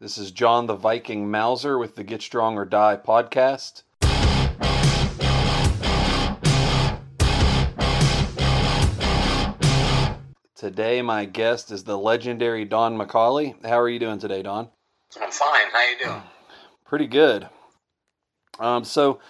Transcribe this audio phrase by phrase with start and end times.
[0.00, 3.82] This is John the Viking Mauser with the Get Strong or Die podcast.
[10.54, 13.62] Today, my guest is the legendary Don McCauley.
[13.62, 14.70] How are you doing today, Don?
[15.20, 15.66] I'm fine.
[15.70, 16.22] How you doing?
[16.86, 17.50] Pretty good.
[18.58, 19.20] Um, so,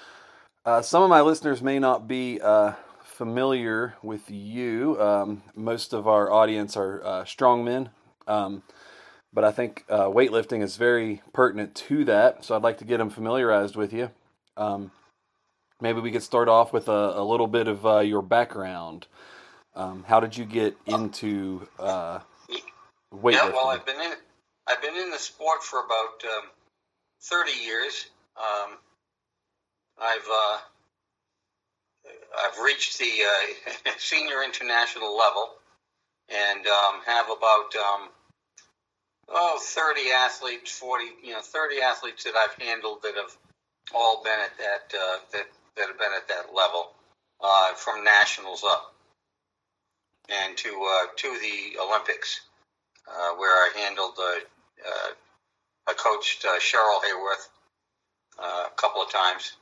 [0.64, 4.96] uh, some of my listeners may not be uh, familiar with you.
[5.00, 7.90] Um, most of our audience are uh, strongmen,
[8.28, 8.62] um,
[9.32, 12.44] but I think uh, weightlifting is very pertinent to that.
[12.44, 14.10] So, I'd like to get them familiarized with you.
[14.56, 14.90] Um,
[15.80, 19.06] maybe we could start off with a, a little bit of uh, your background.
[19.74, 22.20] Um, how did you get into uh,
[23.14, 23.32] weightlifting?
[23.32, 24.12] Yeah, well, I've been in
[24.66, 26.50] I've been in the sport for about um,
[27.22, 28.10] thirty years.
[28.36, 28.76] Um,
[30.00, 30.58] I've uh,
[32.38, 33.10] I've reached the
[33.86, 35.50] uh, senior international level,
[36.28, 38.08] and um, have about um,
[39.30, 43.36] oh 30 athletes, forty you know thirty athletes that I've handled that have
[43.94, 46.92] all been at that uh, that that have been at that level
[47.42, 48.94] uh, from nationals up
[50.28, 52.40] and to uh, to the Olympics,
[53.08, 54.14] uh, where I handled.
[54.18, 54.40] Uh,
[55.88, 57.48] I coached uh, Cheryl Haworth
[58.38, 59.54] uh, a couple of times,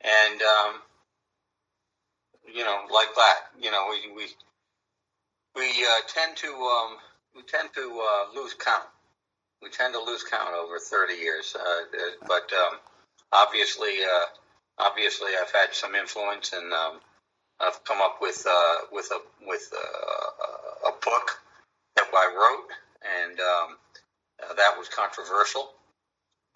[0.00, 0.82] and um,
[2.52, 4.26] you know, like that, you know, we we
[5.54, 6.96] we tend to um,
[7.34, 8.84] we tend to uh, lose count.
[9.62, 12.78] We tend to lose count over 30 years, uh, uh, but um,
[13.32, 14.26] obviously, uh,
[14.78, 17.00] obviously, I've had some influence, and um,
[17.60, 21.40] I've come up with uh, with a with a, a book
[21.96, 22.68] that I wrote,
[23.22, 23.76] and um,
[24.42, 25.70] uh, that was controversial,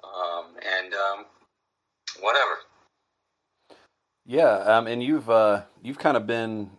[0.03, 0.47] um,
[0.79, 1.25] and um,
[2.21, 2.59] whatever.
[4.25, 6.71] Yeah, um, and you've uh, you've kind of been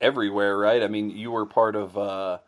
[0.00, 0.82] everywhere, right?
[0.82, 2.38] I mean, you were part of uh,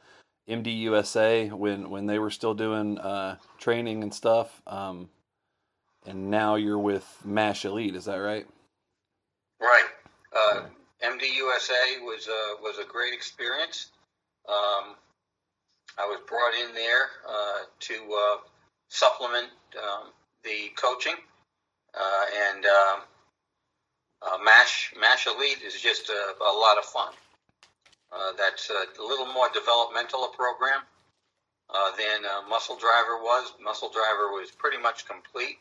[0.49, 5.09] MDUSA when when they were still doing uh, training and stuff, um,
[6.07, 7.95] and now you're with Mash Elite.
[7.95, 8.47] Is that right?
[9.61, 9.85] Right.
[10.35, 10.63] Uh,
[11.05, 13.91] MDUSA was uh, was a great experience.
[14.49, 14.97] Um,
[15.99, 18.37] I was brought in there uh, to uh,
[18.89, 20.13] supplement um,
[20.45, 21.17] the coaching,
[21.95, 27.13] uh, and um, Mash Mash Elite is just a, a lot of fun.
[28.13, 30.81] Uh, that's a little more developmental a program
[31.71, 33.53] uh, than uh, Muscle Driver was.
[33.63, 35.59] Muscle Driver was pretty much complete,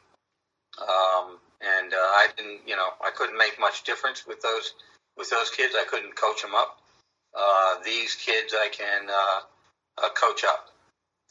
[0.81, 4.73] um, and uh, I didn't, you know, I couldn't make much difference with those
[5.17, 5.75] with those kids.
[5.75, 6.79] I couldn't coach them up.
[7.37, 10.69] Uh, these kids, I can uh, uh, coach up,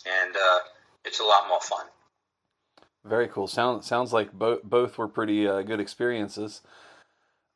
[0.07, 0.59] and uh,
[1.05, 1.87] it's a lot more fun.
[3.05, 3.47] Very cool.
[3.47, 6.61] Sound sounds like both both were pretty uh, good experiences.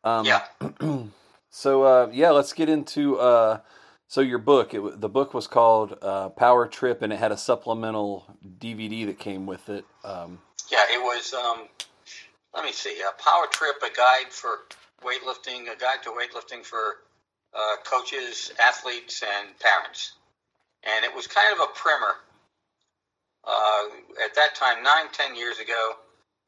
[0.05, 0.45] Um, Yeah.
[1.51, 3.61] so uh, yeah, let's get into uh,
[4.07, 4.73] so your book.
[4.75, 8.27] It, the book was called uh, Power Trip, and it had a supplemental
[8.59, 9.85] DVD that came with it.
[10.05, 10.41] Um,
[10.71, 11.35] Yeah, it was.
[11.35, 11.69] Um,
[12.55, 13.01] let me see.
[13.01, 14.59] A power trip, a guide for
[15.05, 16.97] weightlifting, a guide to weightlifting for
[17.55, 20.15] uh, coaches, athletes, and parents.
[20.85, 22.15] And it was kind of a primer.
[23.45, 25.93] Uh, at that time, nine, ten years ago,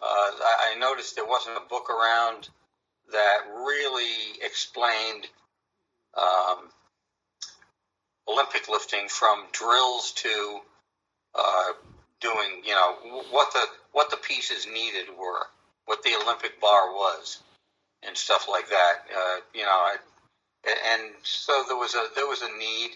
[0.00, 2.48] uh, I, I noticed there wasn't a book around
[3.12, 5.26] that really explained
[6.16, 6.70] um,
[8.28, 10.60] Olympic lifting from drills to
[11.34, 11.72] uh,
[12.20, 12.94] doing, you know,
[13.30, 15.46] what the what the pieces needed were,
[15.86, 17.40] what the Olympic bar was,
[18.02, 18.94] and stuff like that.
[19.16, 19.96] Uh, you know, I,
[20.94, 22.92] and so there was a there was a need,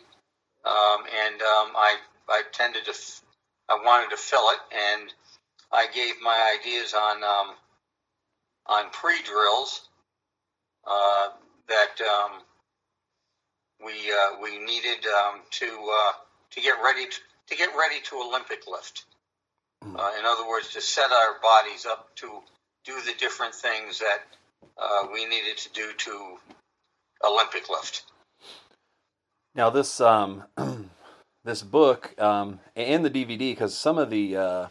[0.64, 1.96] um, and um, I
[2.28, 3.22] I tended to f-
[3.68, 5.12] I wanted to fill it, and
[5.72, 7.54] I gave my ideas on um,
[8.66, 9.85] on pre drills
[10.86, 11.28] uh,
[11.68, 12.40] that um,
[13.84, 16.12] we uh, we needed um, to uh,
[16.50, 17.16] to get ready to,
[17.48, 19.04] to get ready to Olympic lift.
[19.82, 22.40] Uh, in other words, to set our bodies up to
[22.84, 24.22] do the different things that
[24.78, 26.38] uh, we needed to do to
[27.24, 28.04] Olympic lift.
[29.54, 30.44] now this um,
[31.44, 34.66] this book um, and the DVD because some of the uh,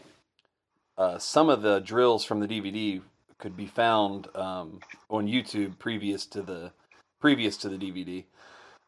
[0.98, 3.01] uh, some of the drills from the DVD
[3.38, 4.80] could be found um,
[5.10, 6.72] on YouTube previous to the
[7.20, 8.24] previous to the DVD.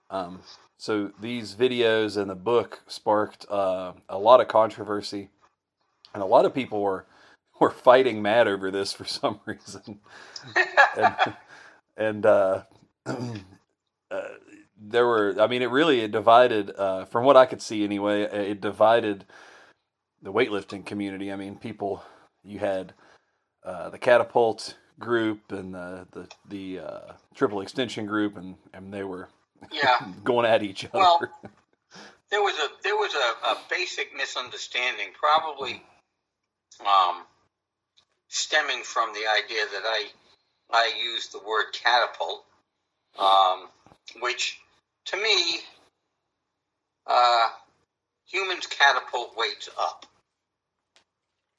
[0.10, 0.42] Um,
[0.78, 5.30] so these videos and the book sparked uh, a lot of controversy,
[6.14, 7.06] and a lot of people were
[7.60, 10.00] were fighting mad over this for some reason.
[10.96, 11.16] and
[11.98, 12.64] and uh,
[13.06, 14.22] uh,
[14.80, 18.22] there were, I mean, it really it divided, uh, from what I could see anyway,
[18.22, 19.26] it divided
[20.22, 21.32] the weightlifting community.
[21.32, 22.04] I mean, people,
[22.44, 22.94] you had
[23.68, 29.04] uh, the catapult group and the the the uh, triple extension group, and and they
[29.04, 29.28] were
[29.72, 30.00] Yeah.
[30.24, 31.00] going at each other.
[31.00, 31.20] Well,
[32.32, 35.84] there was a there was a, a basic misunderstanding, probably
[36.82, 37.24] um,
[38.30, 40.08] stemming from the idea that I
[40.72, 42.44] I used the word catapult,
[43.20, 43.68] um,
[44.22, 44.60] which
[45.06, 45.60] to me,
[47.06, 47.50] uh,
[48.26, 50.06] humans catapult weights up.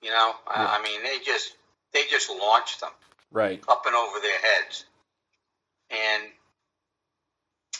[0.03, 0.69] You know, yeah.
[0.71, 1.55] I mean, they just
[1.93, 2.91] they just launch them
[3.31, 4.85] right up and over their heads,
[5.91, 6.25] and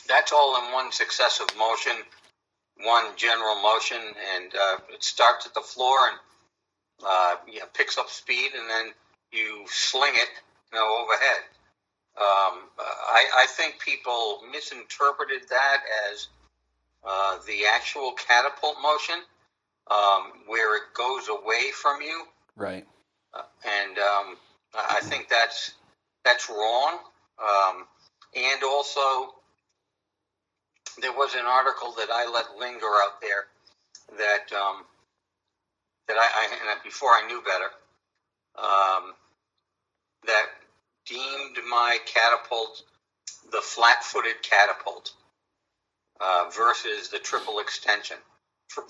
[0.09, 1.93] that's all in one successive motion,
[2.85, 6.19] one general motion, and uh, it starts at the floor and
[7.07, 8.93] uh, you know, picks up speed, and then
[9.33, 10.29] you sling it,
[10.73, 11.43] you know, overhead.
[12.19, 16.27] Um, I, I, think people misinterpreted that as
[17.07, 19.23] uh, the actual catapult motion,
[19.89, 22.25] um, where it goes away from you.
[22.57, 22.89] Right.
[23.35, 24.37] And um,
[24.75, 25.73] I think that's
[26.25, 26.99] that's wrong.
[27.39, 27.87] Um,
[28.37, 29.35] and also,
[31.01, 33.47] there was an article that I let linger out there
[34.19, 34.85] that um,
[36.07, 37.71] that I, I before I knew better,
[38.59, 39.15] um,
[40.27, 40.47] that
[41.07, 42.83] deemed my catapult
[43.51, 45.13] the flat-footed catapult
[46.21, 48.17] uh, versus the triple extension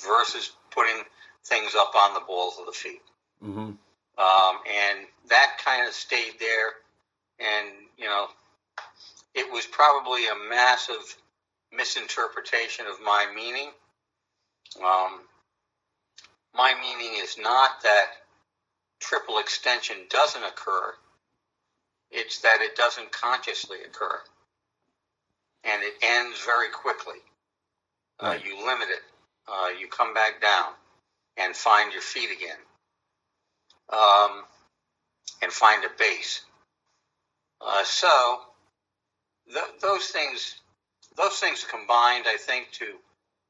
[0.06, 1.02] versus putting
[1.44, 3.02] things up on the balls of the feet.
[3.44, 3.70] Mm-hmm.
[4.18, 6.72] Um, and that kind of stayed there,
[7.38, 8.26] and you know,
[9.34, 11.16] it was probably a massive
[11.72, 13.70] misinterpretation of my meaning.
[14.84, 15.20] Um,
[16.54, 18.06] my meaning is not that
[19.00, 20.92] triple extension doesn't occur,
[22.10, 24.18] it's that it doesn't consciously occur.
[25.64, 27.20] And it ends very quickly.
[28.20, 28.40] Uh, right.
[28.40, 29.02] Uh, you limit it,
[29.46, 30.72] uh, you come back down
[31.36, 32.56] and find your feet again,
[33.92, 34.44] um,
[35.42, 36.42] and find a base.
[37.60, 38.40] Uh, so,
[39.52, 40.60] th- those things
[41.18, 42.86] those things combined, I think, to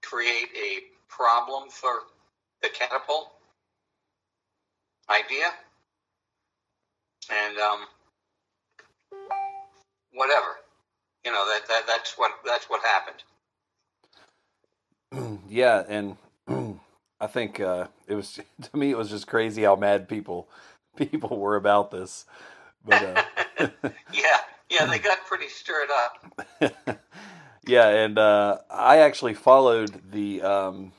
[0.03, 2.01] create a problem for
[2.63, 3.31] the catapult
[5.11, 5.53] idea.
[7.31, 7.81] And um,
[10.13, 10.57] whatever,
[11.25, 13.23] you know that, that that's what that's what happened.
[15.49, 16.17] yeah, and
[17.21, 20.49] I think uh, it was to me it was just crazy how mad people
[20.97, 22.25] people were about this.
[22.85, 23.23] But uh,
[24.13, 24.39] yeah,
[24.71, 27.01] yeah, they got pretty stirred up.
[27.69, 30.93] Yeah, and uh, I actually followed the um,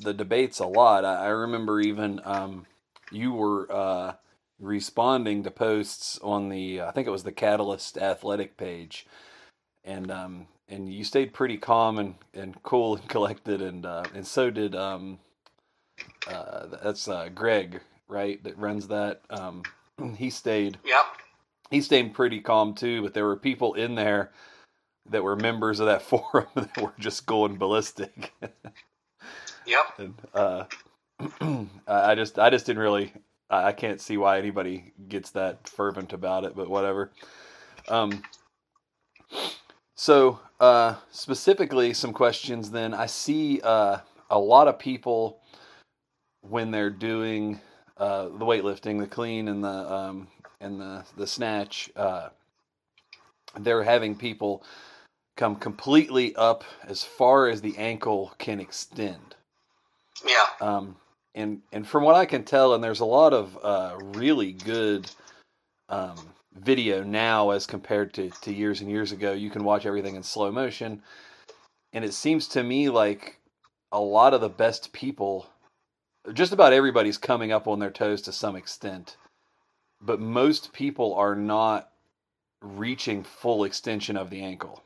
[0.00, 1.04] the debates a lot.
[1.04, 2.66] I, I remember even um,
[3.12, 4.14] you were uh,
[4.58, 9.06] responding to posts on the I think it was the Catalyst Athletic page,
[9.84, 14.26] and um, and you stayed pretty calm and, and cool and collected, and uh, and
[14.26, 15.20] so did um,
[16.26, 19.22] uh, that's uh, Greg right that runs that.
[19.30, 19.62] Um,
[20.16, 20.78] he stayed.
[20.84, 21.04] Yep.
[21.70, 24.30] He stayed pretty calm too, but there were people in there
[25.10, 28.32] that were members of that forum that were just going ballistic.
[29.66, 29.86] yep.
[29.98, 30.64] And uh,
[31.88, 33.12] I just I just didn't really
[33.48, 37.12] I can't see why anybody gets that fervent about it, but whatever.
[37.88, 38.22] Um,
[39.94, 42.70] so uh, specifically, some questions.
[42.70, 43.98] Then I see uh,
[44.30, 45.40] a lot of people
[46.48, 47.60] when they're doing
[47.96, 50.28] uh, the weightlifting, the clean and the um,
[50.60, 51.90] and the the snatch.
[51.96, 52.28] Uh,
[53.58, 54.62] they're having people
[55.36, 59.34] come completely up as far as the ankle can extend.
[60.26, 60.46] Yeah.
[60.60, 60.96] Um,
[61.34, 65.10] and and from what I can tell, and there's a lot of uh, really good
[65.88, 66.16] um,
[66.54, 69.32] video now as compared to, to years and years ago.
[69.32, 71.02] You can watch everything in slow motion,
[71.92, 73.38] and it seems to me like
[73.92, 75.46] a lot of the best people,
[76.32, 79.16] just about everybody's coming up on their toes to some extent,
[80.00, 81.90] but most people are not
[82.60, 84.82] reaching full extension of the ankle.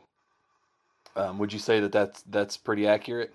[1.17, 3.35] Um, would you say that that's that's pretty accurate?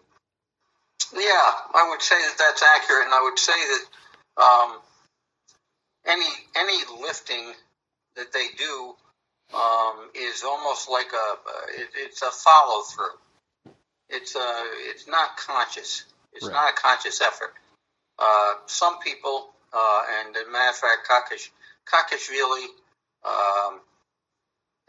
[1.14, 4.80] Yeah, I would say that that's accurate, and I would say that um,
[6.08, 7.54] any any lifting
[8.16, 8.96] that they do
[9.54, 13.74] um, is almost like a it, it's a follow through.
[14.10, 16.06] It's a it's not conscious.
[16.34, 16.54] It's right.
[16.54, 17.54] not a conscious effort.
[18.18, 21.52] Uh, some people, uh, and as a matter of fact, Kakish,
[21.86, 22.66] Kakishvili
[23.26, 23.82] um,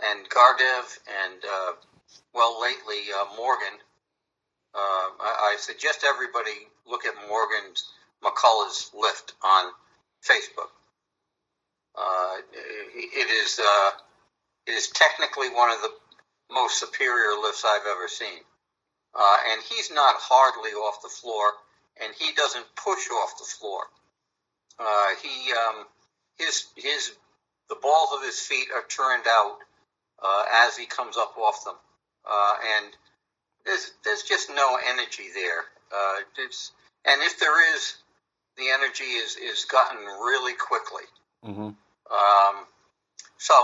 [0.00, 1.72] and Gardev and uh,
[2.34, 3.78] well lately, uh, Morgan.
[4.74, 7.90] Uh, I, I, suggest everybody look at Morgan's
[8.22, 9.72] McCullough's lift on
[10.22, 10.68] Facebook.
[11.96, 13.58] Uh, it is
[14.66, 15.90] it is technically one of the
[16.52, 18.44] most superior lifts I've ever seen,
[19.16, 21.52] and he's not hardly off the floor,
[22.02, 23.80] and he doesn't push off the floor.
[24.78, 25.86] Uh, he um,
[26.38, 27.12] his his
[27.68, 29.58] the balls of his feet are turned out
[30.66, 31.74] as he comes up off them
[32.26, 32.96] uh, and
[33.64, 35.64] there's there's just no energy there.
[35.94, 36.72] Uh, it's,
[37.04, 37.94] and if there is,
[38.56, 41.04] the energy is is gotten really quickly.
[41.44, 41.70] Mm-hmm.
[41.70, 42.66] Um,
[43.38, 43.54] so,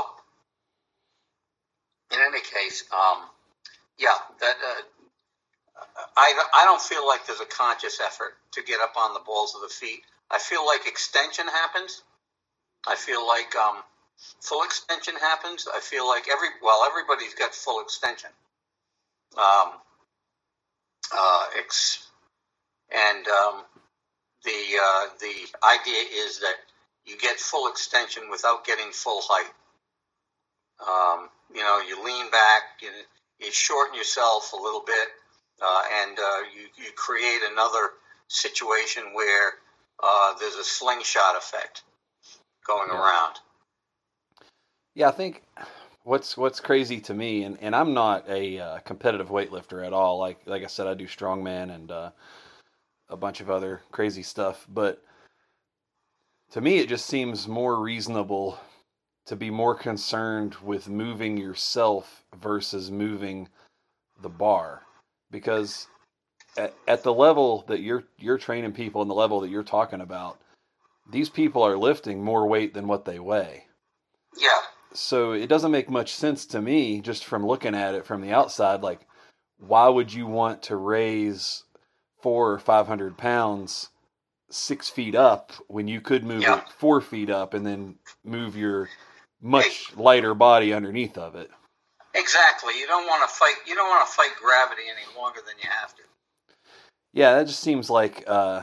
[2.12, 3.24] in any case, um,
[3.98, 4.82] yeah, that uh,
[6.16, 9.54] I I don't feel like there's a conscious effort to get up on the balls
[9.54, 10.02] of the feet.
[10.30, 12.02] I feel like extension happens.
[12.86, 13.82] I feel like um,
[14.40, 15.66] full extension happens.
[15.72, 18.30] I feel like every well, everybody's got full extension.
[19.36, 19.72] Um,
[21.14, 22.06] uh, ex,
[22.90, 23.62] and um,
[24.44, 25.34] the uh, the
[25.66, 26.56] idea is that
[27.04, 29.52] you get full extension without getting full height.
[30.80, 32.90] Um, you know, you lean back, you,
[33.38, 35.08] you shorten yourself a little bit,
[35.60, 37.90] uh, and uh, you, you create another
[38.28, 39.52] situation where
[40.02, 41.82] uh, there's a slingshot effect
[42.66, 42.98] going Yeah.
[42.98, 43.36] around.
[44.94, 45.42] Yeah, I think
[46.04, 50.18] what's what's crazy to me, and, and I'm not a uh, competitive weightlifter at all.
[50.18, 52.10] Like like I said, I do strongman and uh,
[53.08, 54.66] a bunch of other crazy stuff.
[54.68, 55.02] But
[56.50, 58.58] to me, it just seems more reasonable
[59.26, 63.48] to be more concerned with moving yourself versus moving
[64.20, 64.82] the bar,
[65.32, 65.88] because
[66.58, 70.02] at, at the level that you're you're training people and the level that you're talking
[70.02, 70.38] about,
[71.10, 73.64] these people are lifting more weight than what they weigh.
[74.36, 74.60] Yeah,
[74.94, 78.32] so it doesn't make much sense to me just from looking at it from the
[78.32, 79.00] outside like
[79.58, 81.64] why would you want to raise
[82.22, 83.90] four or five hundred pounds
[84.50, 86.58] six feet up when you could move Yeah.
[86.58, 88.90] it four feet up and then move your
[89.40, 91.50] much lighter body underneath of it
[92.14, 92.78] exactly.
[92.78, 93.54] You don't want to fight.
[93.66, 96.02] You don't want to fight gravity any longer than you have to.
[97.12, 98.62] yeah that just seems like uh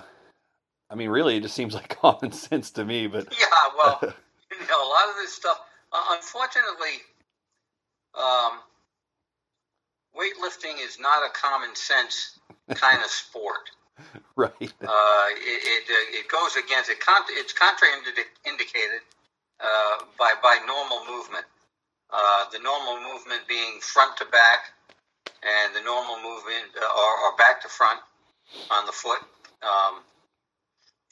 [0.90, 4.00] i mean really it just seems like common sense to me but Yeah, well,
[4.52, 5.60] you know, a lot of this stuff.
[5.92, 7.02] Uh, unfortunately,
[8.16, 8.60] um,
[10.16, 12.40] weightlifting is not a common sense
[12.76, 13.70] kind of sport.
[14.36, 17.00] right Uh, it it, uh, it goes against it.
[17.00, 19.02] Con- it's contraindicated
[19.60, 21.46] uh, by by normal movement.
[22.12, 24.74] Uh, the normal movement being front to back,
[25.44, 28.00] and the normal movement uh, or, or back to front
[28.72, 29.20] on the foot,
[29.62, 30.02] um,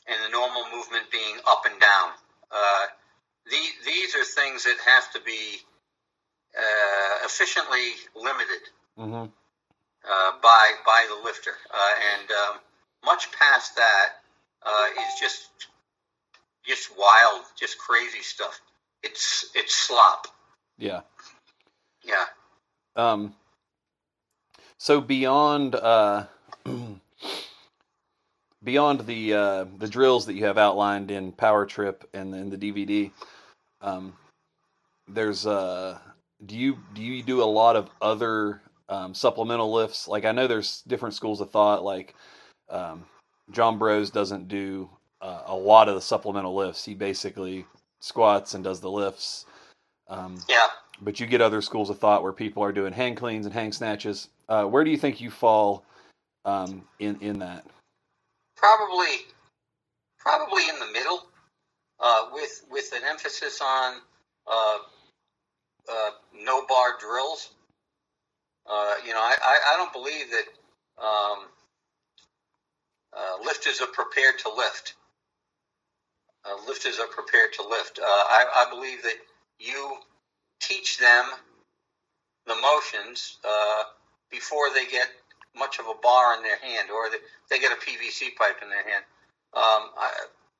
[0.08, 2.10] and the normal movement being up and down.
[2.52, 2.86] Uh,
[3.46, 5.62] the, these are things that have to be
[6.58, 8.64] uh, efficiently limited
[8.98, 9.26] hmm
[10.10, 12.60] uh, by by the lifter, uh, and um,
[13.04, 14.10] much past that
[14.66, 15.50] uh, is just
[16.66, 18.60] just wild, just crazy stuff.
[19.04, 20.28] It's it's slop.
[20.78, 21.02] Yeah
[22.04, 22.26] Yeah.
[22.96, 23.36] Um,
[24.78, 26.26] so beyond uh,
[28.64, 32.58] beyond the uh, the drills that you have outlined in Power Trip and in the
[32.58, 33.12] DVD,
[33.82, 34.14] um,
[35.08, 35.98] there's uh,
[36.46, 40.08] do you do you do a lot of other um, supplemental lifts?
[40.08, 41.84] Like I know there's different schools of thought.
[41.84, 42.14] Like
[42.70, 43.06] um,
[43.52, 44.90] John Broz doesn't do
[45.22, 46.86] uh, a lot of the supplemental lifts.
[46.86, 47.66] He basically
[48.00, 49.46] squats and does the lifts.
[50.10, 50.68] Um, Yeah.
[51.02, 53.72] but you get other schools of thought where people are doing hang cleans and hang
[53.72, 54.30] snatches.
[54.50, 55.84] Uh, where do you think you fall
[56.46, 57.66] um, in in that?
[58.56, 59.26] Probably
[60.20, 61.28] probably in the middle,
[62.00, 64.02] uh, with with an emphasis on
[64.48, 64.78] uh,
[65.92, 67.50] uh, no bar drills.
[68.70, 71.46] Uh, you know, I, I, I don't believe that um,
[73.16, 74.96] uh, lifters are prepared to lift.
[76.46, 78.00] Uh, lifters are prepared to lift.
[78.00, 79.16] Uh, I, I believe that
[79.60, 79.98] you
[80.60, 81.26] teach them
[82.46, 83.84] the motions uh,
[84.32, 85.08] before they get
[85.56, 87.18] much of a bar in their hand or they,
[87.50, 89.04] they get a PVC pipe in their hand.
[89.54, 90.12] Um, I,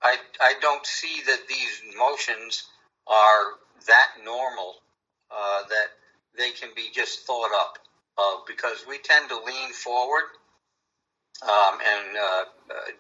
[0.02, 2.64] I, I don't see that these motions
[3.08, 3.44] are
[3.88, 4.76] that normal
[5.32, 5.88] uh, that
[6.38, 7.78] they can be just thought up
[8.18, 10.24] of because we tend to lean forward
[11.44, 12.46] um, and uh, uh,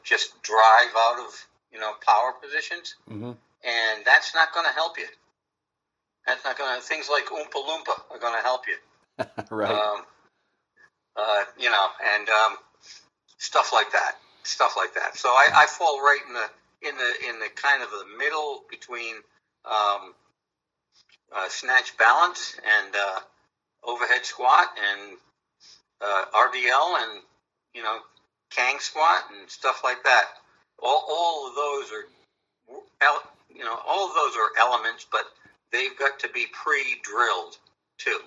[0.03, 3.31] just drive out of you know power positions, Mm-hmm.
[3.63, 5.07] and that's not going to help you.
[6.27, 6.85] That's not going to.
[6.85, 9.25] Things like Oompa Loompa are going to help you.
[9.55, 9.71] right.
[9.71, 10.01] Um,
[11.15, 12.57] uh, you know, and um,
[13.37, 14.17] stuff like that.
[14.43, 15.17] Stuff like that.
[15.17, 16.47] So I, I fall right in the
[16.89, 19.15] in the in the kind of the middle between
[19.65, 20.13] um,
[21.35, 23.19] uh, snatch balance and uh,
[23.83, 25.17] overhead squat and
[26.01, 27.21] uh, RDL and
[27.73, 27.99] you know
[28.51, 30.25] Kang squat and stuff like that.
[30.81, 32.05] All, all of those are
[33.53, 35.23] you know all of those are elements, but
[35.71, 37.57] they've got to be pre-drilled
[37.97, 38.19] too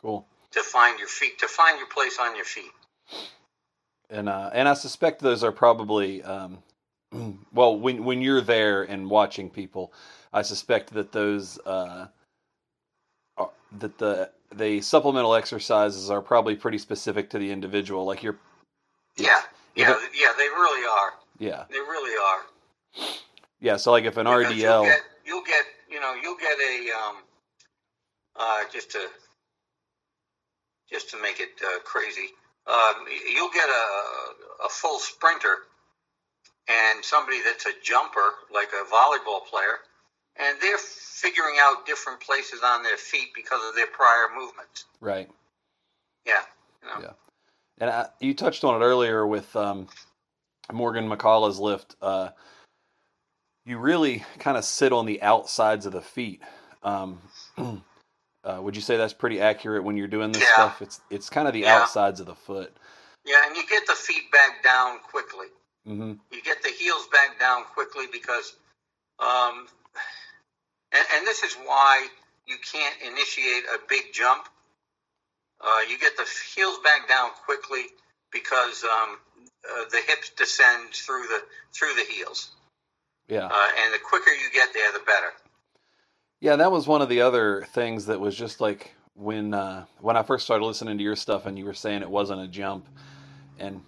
[0.00, 0.26] cool.
[0.52, 2.70] to find your feet, to find your place on your feet.
[4.10, 6.58] And uh, and I suspect those are probably um,
[7.52, 9.92] well when when you're there and watching people,
[10.32, 12.06] I suspect that those uh,
[13.36, 18.06] are, that the the supplemental exercises are probably pretty specific to the individual.
[18.06, 18.38] Like you're,
[19.18, 19.42] Yeah,
[19.76, 20.32] yeah, it- yeah.
[20.38, 21.12] They really are.
[21.38, 23.06] yeah, They really are.
[23.60, 23.76] yeah.
[23.76, 27.16] So like if an RDL, You'll get, you'll get, you know, you'll get a um,
[28.36, 29.00] uh, just to
[30.90, 32.28] just to make it uh, crazy.
[32.66, 35.56] Um, you'll get a a full sprinter
[36.68, 39.78] and somebody that's a jumper, like a volleyball player,
[40.36, 44.84] and they're figuring out different places on their feet because of their prior movements.
[45.00, 45.28] right?
[46.26, 46.42] Yeah,
[46.82, 47.06] you know.
[47.06, 47.12] Yeah.
[47.80, 49.88] And I, you touched on it earlier with um,
[50.72, 51.96] Morgan McCullough's lift.
[52.02, 52.30] Uh,
[53.68, 56.42] you really kind of sit on the outsides of the feet.
[56.82, 57.18] Um,
[57.58, 60.52] uh, would you say that's pretty accurate when you're doing this Yeah.
[60.54, 60.82] stuff?
[60.82, 61.80] It's it's kind of the Yeah.
[61.80, 62.76] outsides of the foot.
[63.24, 65.48] Yeah, and you get the feet back down quickly.
[65.86, 68.56] hmm you get the heels back down quickly because,
[69.18, 69.66] um,
[70.92, 72.06] and, and this is why
[72.46, 74.48] you can't initiate a big jump.
[75.60, 77.86] Uh, you get the heels back down quickly
[78.32, 79.18] because um,
[79.70, 81.40] uh, the hips descend through the
[81.74, 82.52] through the heels,
[83.28, 83.46] Yeah.
[83.46, 85.32] uh, and the quicker you get there, the better.
[86.40, 90.16] Yeah, that was one of the other things that was just like when uh, when
[90.16, 92.86] I first started listening to your stuff, and you were saying it wasn't a jump,
[93.58, 93.82] and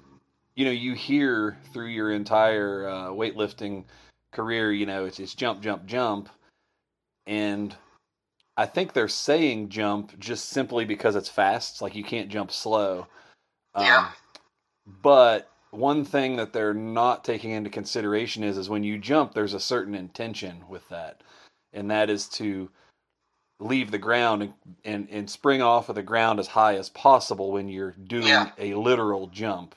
[0.57, 3.85] you know you hear through your entire uh, weightlifting
[4.33, 6.29] career, you know it's it's jump, jump, jump,
[7.27, 7.75] and
[8.57, 13.07] I think they're saying jump just simply because it's fast, like you can't jump slow.
[13.75, 14.11] Um, Yeah.
[15.03, 19.55] But one thing that they're not taking into consideration is is when you jump, there's
[19.55, 21.23] a certain intention with that
[21.73, 22.71] and that is to
[23.61, 27.53] leave the ground and, and, and spring off of the ground as high as possible
[27.53, 28.51] when you're doing Yeah.
[28.59, 29.75] a literal jump.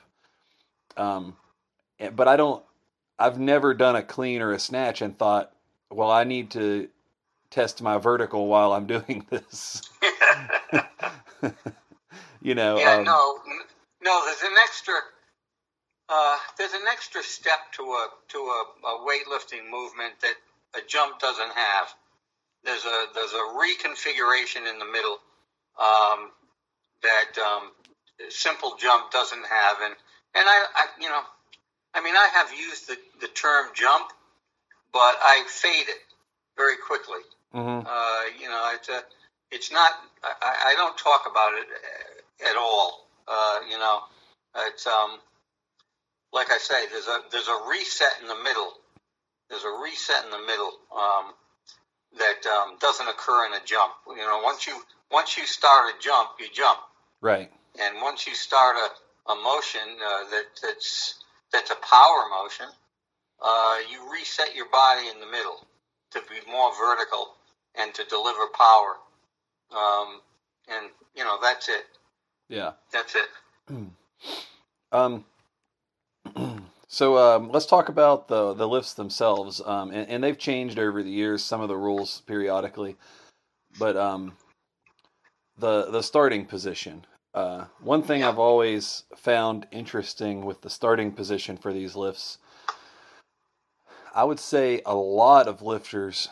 [0.97, 1.37] Um,
[2.15, 2.63] but I don't,
[3.19, 5.53] I've never done a clean or a snatch and thought,
[5.91, 6.89] well, I need to
[7.51, 9.81] test my vertical while I'm doing this.
[12.41, 13.39] you know, yeah, um, no,
[14.03, 14.25] no.
[14.25, 14.95] There's an extra.
[16.09, 20.35] Uh, there's an extra step to a to a, a weightlifting movement that
[20.75, 21.87] a jump doesn't have.
[22.63, 25.19] There's a there's a reconfiguration in the middle
[25.79, 26.31] um,
[27.03, 27.71] that um,
[28.29, 29.95] simple jump doesn't have, and
[30.35, 31.21] and I, I you know,
[31.95, 34.07] I mean I have used the, the term jump,
[34.93, 36.01] but I fade it
[36.57, 37.21] very quickly.
[37.53, 39.03] mhm, Uh, you know, it's a,
[39.51, 39.91] it's not.
[40.23, 43.07] I, I don't talk about it uh, at all.
[43.27, 44.01] Uh, you know,
[44.67, 45.19] it's um,
[46.33, 48.73] like I say, there's a there's a reset in the middle.
[49.49, 51.33] There's a reset in the middle um,
[52.17, 53.93] that um, doesn't occur in a jump.
[54.09, 54.73] You know, once you
[55.11, 56.79] once you start a jump, you jump,
[57.21, 57.51] right.
[57.79, 62.67] and once you start a, a motion uh, that that's that's a power motion,
[63.41, 65.67] uh, you reset your body in the middle
[66.11, 67.35] to be more vertical
[67.75, 68.95] and to deliver power.
[69.71, 70.21] Um,
[70.67, 71.85] and you know that's it.
[72.49, 72.71] Yeah.
[72.91, 73.29] That's it.
[74.93, 75.25] Um,
[76.87, 81.03] so um, let's talk about the the lifts themselves, um, and, and they've changed over
[81.03, 81.43] the years.
[81.43, 82.95] Some of the rules periodically,
[83.79, 84.33] but um,
[85.57, 87.05] the the starting position.
[87.33, 88.23] Uh, one thing.
[88.23, 92.37] I've always found interesting with the starting position for these lifts,
[94.13, 96.29] I would say a lot of lifters,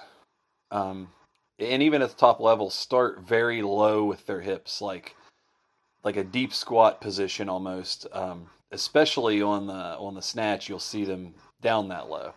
[0.70, 1.10] um,
[1.58, 5.16] and even at the top level, start very low with their hips, like
[6.04, 8.06] like a deep squat position almost.
[8.12, 12.34] Um, especially on the on the snatch, you'll see them down that low.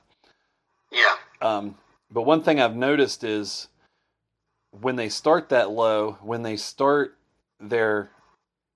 [0.90, 1.16] Yeah.
[1.40, 1.76] Um,
[2.10, 3.68] but one thing I've noticed is
[4.70, 7.16] when they start that low, when they start
[7.60, 8.10] their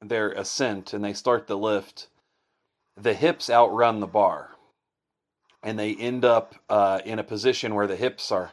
[0.00, 2.08] their ascent and they start the lift,
[2.96, 4.50] the hips outrun the bar,
[5.62, 8.52] and they end up uh, in a position where the hips are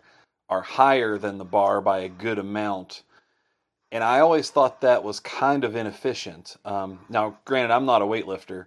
[0.50, 3.04] are higher than the bar by a good amount.
[3.92, 6.58] And I always thought that was kind of inefficient.
[6.66, 8.66] Um, now, granted, I'm not a weightlifter,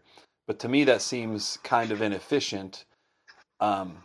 [0.49, 2.87] but to me that seems kind of inefficient.
[3.61, 3.99] Um,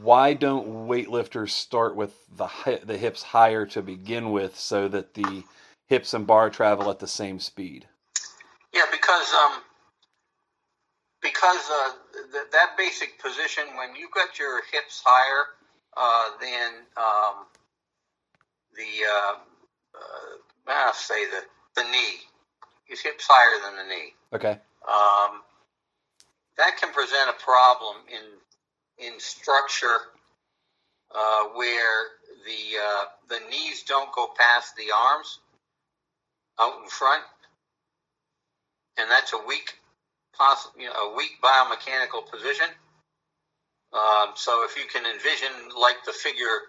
[0.00, 5.42] why don't weightlifters start with the the hips higher to begin with, so that the
[5.88, 7.88] hips and bar travel at the same speed?
[8.72, 9.62] Yeah, because um,
[11.20, 11.90] because uh,
[12.32, 15.44] th- that basic position when you've got your hips higher
[15.96, 17.46] uh, than um,
[18.76, 19.34] the uh,
[19.96, 21.42] uh, I'll say the
[21.74, 22.20] the knee,
[22.84, 24.14] his hips higher than the knee.
[24.32, 24.58] Okay.
[24.88, 25.42] Um,
[26.56, 29.98] that can present a problem in in structure
[31.14, 32.06] uh, where
[32.46, 35.40] the uh, the knees don't go past the arms
[36.60, 37.22] out in front,
[38.98, 39.74] and that's a weak,
[40.36, 42.66] poss- you know, a weak biomechanical position.
[43.92, 46.60] Um, so if you can envision like the figure,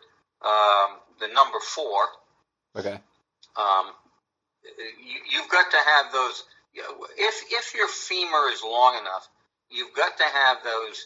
[0.43, 2.02] um, the number four,
[2.76, 3.00] Okay.
[3.58, 3.93] um,
[4.63, 6.43] you, you've got to have those.
[6.74, 9.28] If if your femur is long enough,
[9.70, 11.06] you've got to have those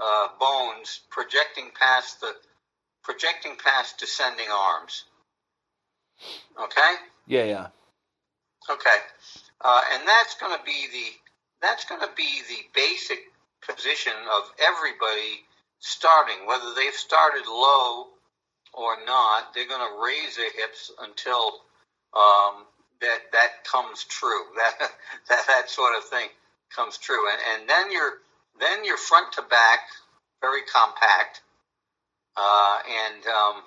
[0.00, 2.34] uh, bones projecting past the
[3.02, 5.04] projecting past descending arms.
[6.60, 6.94] Okay.
[7.26, 7.66] Yeah, yeah.
[8.68, 8.98] Okay,
[9.60, 11.06] uh, and that's going to be the
[11.62, 13.20] that's going to be the basic
[13.66, 15.44] position of everybody
[15.78, 18.06] starting, whether they've started low
[18.74, 19.54] or not.
[19.54, 21.62] They're going to raise their hips until
[22.14, 22.66] um,
[23.00, 24.44] that that comes true.
[24.56, 24.90] That
[25.28, 26.28] that that sort of thing
[26.74, 28.14] comes true, and and then you're
[28.60, 29.80] then you're front to back,
[30.40, 31.42] very compact,
[32.36, 33.62] uh, and um,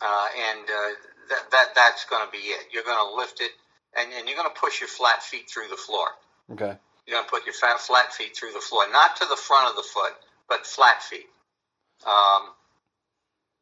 [0.00, 0.92] uh, and uh,
[1.28, 2.66] that, that that's going to be it.
[2.72, 3.50] You're going to lift it,
[3.96, 6.08] and, and you're going to push your flat feet through the floor.
[6.52, 6.76] Okay.
[7.06, 9.68] You're going to put your flat, flat feet through the floor, not to the front
[9.68, 10.12] of the foot,
[10.48, 11.28] but flat feet.
[12.06, 12.48] Um,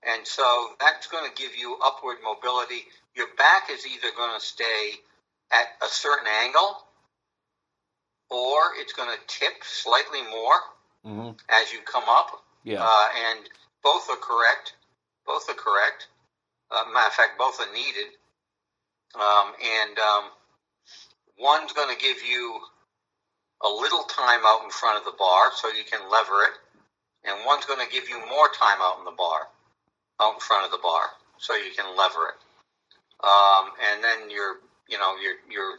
[0.07, 2.85] and so that's going to give you upward mobility.
[3.14, 4.94] Your back is either going to stay
[5.51, 6.85] at a certain angle
[8.31, 10.57] or it's going to tip slightly more
[11.05, 12.42] hmm as you come up.
[12.64, 12.83] Yeah.
[12.83, 13.40] Uh, and
[13.83, 14.75] both are correct.
[15.27, 16.09] Both are correct.
[16.70, 18.14] Uh, matter of fact, both are needed.
[19.14, 20.25] Um, and um,
[21.38, 22.61] one's going to give you
[23.62, 26.55] a little time out in front of the bar so you can lever it,
[27.25, 29.48] and one's going to give you more time out in the bar,
[30.20, 32.35] out in front of the bar, so you can lever it.
[33.23, 34.57] Um, and then your,
[34.89, 35.79] you know, your your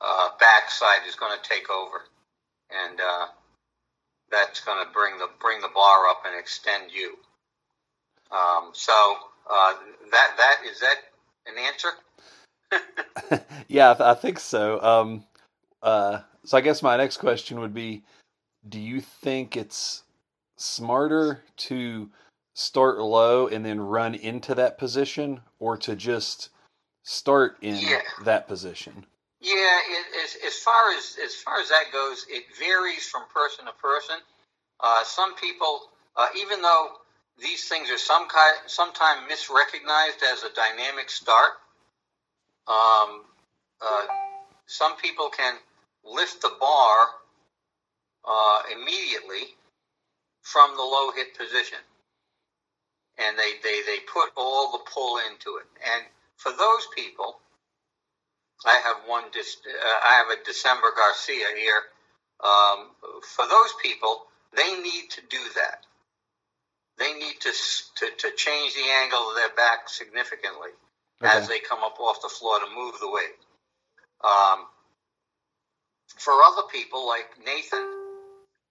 [0.00, 2.02] uh, backside is going to take over,
[2.70, 3.26] and uh,
[4.30, 7.16] that's going to bring the bring the bar up and extend you.
[8.30, 9.16] Um, so
[9.50, 9.74] uh,
[10.12, 10.96] that that is that
[11.46, 13.44] an answer?
[13.68, 14.80] yeah, I, th- I think so.
[14.80, 15.24] Um,
[15.82, 18.04] uh, so I guess my next question would be:
[18.68, 20.04] Do you think it's
[20.56, 22.10] smarter to
[22.54, 26.50] start low and then run into that position, or to just
[27.02, 28.02] start in Yeah.
[28.24, 29.06] that position?
[29.40, 33.64] Yeah, it, as, as far as as far as that goes, it varies from person
[33.66, 34.16] to person.
[34.80, 37.00] Uh, some people, uh, even though
[37.38, 41.52] these things are some kind, sometimes misrecognized as a dynamic start,
[42.68, 43.24] um,
[43.80, 44.06] uh,
[44.66, 45.56] some people can
[46.04, 47.06] lift the bar
[48.28, 49.54] uh, immediately
[50.42, 51.78] from the low hit position,
[53.18, 55.66] and they, they, they put all the pull into it.
[55.84, 56.04] And
[56.40, 57.36] for those people,
[58.64, 59.24] I have one.
[59.24, 61.82] Uh, I have a December Garcia here.
[62.42, 62.88] Um,
[63.22, 64.24] for those people,
[64.56, 65.84] they need to do that.
[66.98, 67.52] They need to,
[67.96, 70.70] to to change the angle of their back significantly
[71.22, 73.36] as they come up off the floor to move the weight.
[74.24, 74.64] Um,
[76.16, 77.84] for other people like Nathan,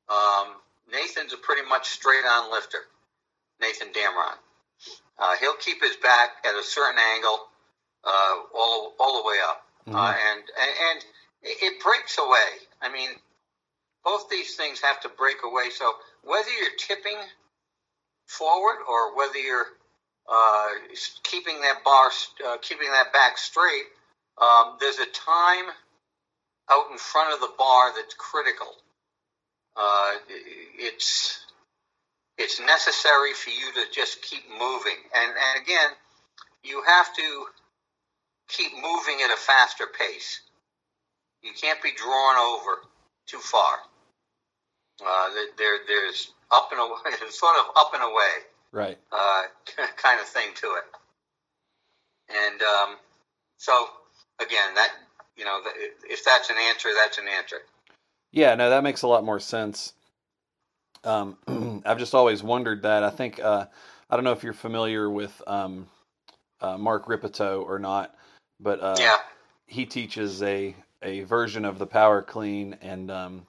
[0.10, 0.58] um,
[0.92, 2.90] Nathan's a pretty much straight on lifter.
[3.62, 4.38] Nathan Damron.
[5.20, 7.49] Uh, he'll keep his back at a certain angle
[8.04, 10.16] uh, all all the way up uh, Mhm.
[10.32, 11.04] and, and and
[11.42, 12.68] it breaks away.
[12.82, 13.10] I mean,
[14.04, 15.70] both these things have to break away.
[15.72, 17.18] So whether you're tipping
[18.28, 19.68] forward or whether you're
[20.28, 20.70] uh,
[21.24, 22.12] keeping that bar,
[22.46, 23.86] uh, keeping that back straight,
[24.40, 25.66] um, there's a time
[26.70, 28.76] out in front of the bar that's critical.
[29.76, 30.14] Uh,
[30.78, 31.46] it's
[32.38, 35.92] it's necessary for you to just keep moving, and and again,
[36.64, 37.46] you have to
[38.50, 40.42] keep moving at a faster pace.
[41.42, 42.82] You can't be drawn over
[43.28, 43.78] too far.
[45.06, 48.98] Uh, there, there's up and away, sort of up and away Right.
[49.12, 49.44] uh,
[49.98, 50.84] kind of thing to it.
[52.30, 52.98] And um,
[53.58, 53.88] so,
[54.40, 54.90] again, that
[55.38, 55.62] you know,
[56.10, 57.58] if that's an answer, that's an answer.
[58.32, 59.94] Yeah, no, that makes a lot more sense.
[61.06, 61.38] Um,
[61.86, 63.04] I've just always wondered that.
[63.04, 63.66] I think uh,
[64.10, 65.88] I don't know if you're familiar with um,
[66.62, 68.14] uh, Mark Rippetoe or not,
[68.60, 69.18] but uh, yeah,
[69.66, 73.48] he teaches a a version of the power clean, and um,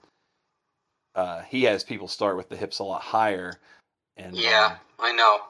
[1.14, 3.52] uh, he has people start with the hips a lot higher.
[4.16, 5.40] And yeah, I know.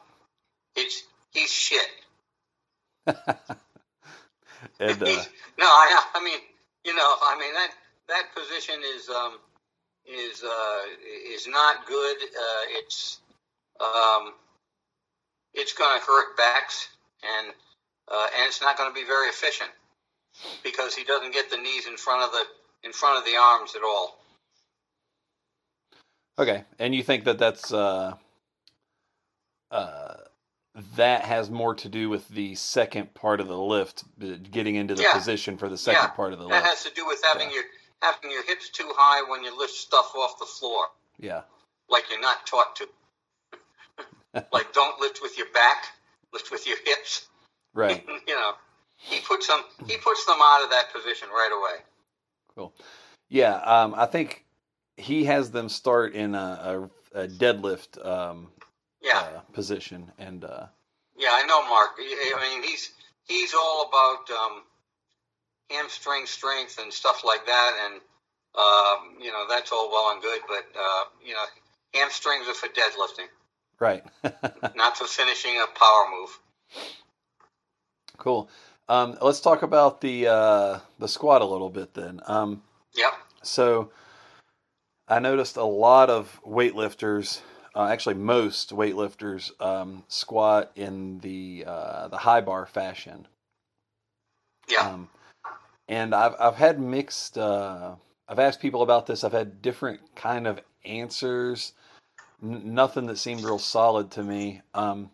[0.76, 1.86] It's he's shit.
[3.06, 3.14] um,
[4.80, 5.24] and uh,
[5.58, 6.38] no, I, I mean,
[6.84, 7.70] you know, I mean that
[8.08, 9.38] that position is um,
[10.06, 10.78] is uh,
[11.32, 12.16] is not good.
[12.16, 13.18] Uh, it's
[13.80, 14.32] um,
[15.54, 16.88] it's going to hurt backs,
[17.22, 17.52] and
[18.10, 19.70] uh, and it's not going to be very efficient
[20.64, 22.44] because he doesn't get the knees in front of the
[22.86, 24.18] in front of the arms at all.
[26.38, 28.14] okay, and you think that that's uh,
[29.70, 30.14] uh,
[30.96, 34.94] that has more to do with the second part of the lift, uh, getting into
[34.94, 35.12] the Yeah.
[35.12, 36.64] position for the second Yeah, part of the That lift.
[36.64, 37.56] That has to do with having Yeah.
[37.56, 37.64] your
[38.02, 41.42] having your hips too high when you lift stuff off the floor, Yeah.
[41.88, 42.88] like you're not taught to.
[44.52, 45.86] like don't lift with your back,
[46.32, 47.28] lift with your hips.
[47.74, 48.04] Right.
[48.28, 48.52] you know,
[48.96, 51.82] he puts them he puts them out of that position right away.
[52.54, 52.74] Cool.
[53.28, 54.44] Yeah, um, I think
[54.96, 58.48] he has them start in a, a, a deadlift um,
[59.02, 60.66] Yeah, uh, position, and uh,
[61.16, 61.90] yeah, I know Mark.
[61.98, 62.90] I mean, he's
[63.26, 64.62] he's all about um,
[65.70, 68.00] hamstring strength and stuff like that, and
[68.56, 71.44] um, you know that's all well and good, but uh, you know
[71.94, 73.28] hamstrings are for deadlifting,
[73.78, 74.04] right.
[74.76, 76.38] not for finishing a power move.
[78.20, 78.48] Cool.
[78.88, 82.20] Um, let's talk about the uh, the squat a little bit then.
[82.26, 82.62] Um,
[82.94, 83.12] Yep.
[83.42, 83.90] So
[85.08, 87.40] I noticed a lot of weightlifters,
[87.74, 93.26] uh, actually most weightlifters, um, squat in the uh, the high bar fashion.
[94.68, 94.88] Yeah.
[94.88, 95.08] Um,
[95.88, 97.38] and I've I've had mixed.
[97.38, 97.94] Uh,
[98.28, 99.24] I've asked people about this.
[99.24, 101.72] I've had different kind of answers.
[102.42, 104.62] N- nothing that seemed real solid to me.
[104.74, 105.10] Um,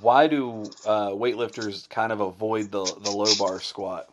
[0.00, 4.08] why do uh, weightlifters kind of avoid the the low bar squat?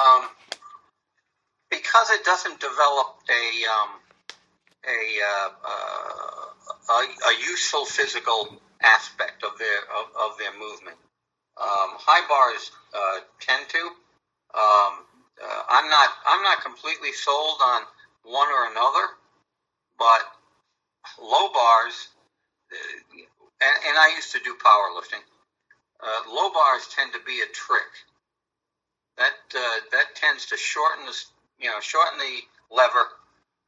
[0.00, 0.28] Um,
[1.70, 3.90] because it doesn't develop a um,
[4.84, 10.96] a, uh, uh, a a useful physical aspect of their of, of their movement.
[11.60, 13.78] Um, high bars uh, tend to.
[14.58, 15.04] Um,
[15.42, 17.82] uh, I'm not I'm not completely sold on
[18.24, 19.06] one or another,
[19.98, 20.20] but
[21.20, 22.08] low bars,
[22.72, 23.18] uh,
[23.62, 25.22] and, and I used to do powerlifting.
[26.02, 27.92] Uh, low bars tend to be a trick
[29.16, 31.14] that uh, that tends to shorten the
[31.58, 33.06] you know shorten the lever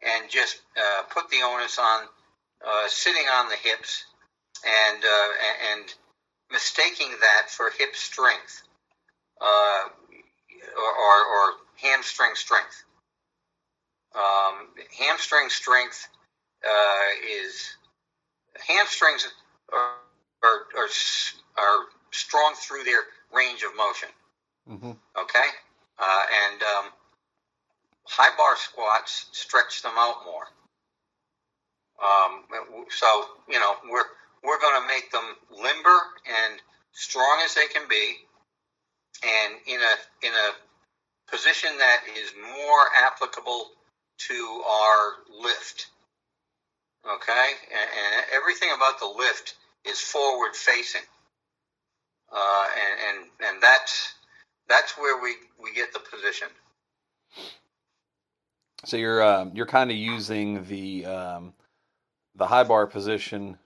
[0.02, 2.06] and just uh, put the onus on
[2.66, 4.04] uh, sitting on the hips
[4.66, 5.32] and uh,
[5.72, 5.94] and
[6.50, 8.62] mistaking that for hip strength
[9.40, 9.84] uh,
[10.76, 12.84] or, or, or hamstring strength.
[14.14, 16.08] Um, hamstring strength
[17.28, 17.76] is
[18.66, 19.26] hamstrings
[19.72, 19.96] are,
[20.42, 20.88] are, are,
[21.58, 23.02] are strong through their
[23.34, 24.08] range of motion
[24.68, 25.48] hmm okay?
[25.98, 26.84] Uh, and um,
[28.04, 30.46] high bar squats stretch them out more.
[32.02, 32.44] Um,
[32.90, 33.06] so
[33.48, 34.08] you know we're
[34.42, 36.60] we're going to make them limber and
[36.92, 38.16] strong as they can be,
[39.24, 40.50] and in a in a
[41.30, 43.70] position that is more applicable
[44.18, 45.86] to our lift.
[47.06, 51.02] Okay, and, and everything about the lift is forward facing,
[52.32, 54.14] uh, and and and that's
[54.68, 56.48] that's where we, we get the position.
[58.84, 61.52] So you're um, you're kind of using the um,
[62.36, 63.58] the high bar position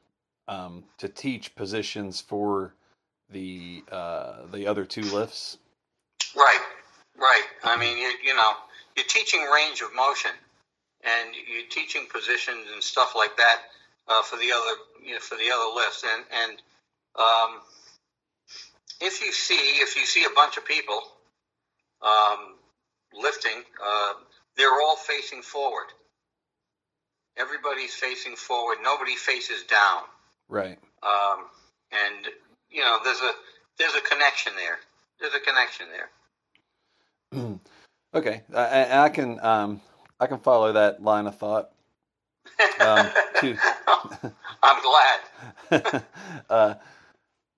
[0.48, 2.74] um, to teach positions for
[3.30, 5.58] the uh, the other two lifts.
[6.36, 6.60] Right,
[7.18, 7.44] right.
[7.64, 8.52] I mean, you, you know,
[8.96, 10.32] you're teaching range of motion,
[11.04, 13.62] and you're teaching positions and stuff like that
[14.08, 16.04] uh, for the other you know, for the other lifts.
[16.04, 16.62] And and
[17.16, 17.60] um,
[19.00, 21.00] if you see if you see a bunch of people
[22.02, 22.56] um,
[23.12, 24.12] lifting, uh,
[24.56, 25.86] they're all facing forward.
[27.36, 28.78] Everybody's facing forward.
[28.82, 30.02] Nobody faces down.
[30.48, 30.78] Right.
[31.02, 31.46] Um,
[31.92, 32.26] and
[32.70, 33.32] you know, there's a
[33.78, 34.78] there's a connection there.
[35.20, 37.60] There's a connection there.
[38.14, 39.80] okay, I, I I can um,
[40.20, 41.70] I can follow that line of thought.
[42.80, 43.06] Um,
[43.40, 43.58] to-
[44.62, 44.82] I'm
[45.70, 46.04] glad.
[46.50, 46.74] uh,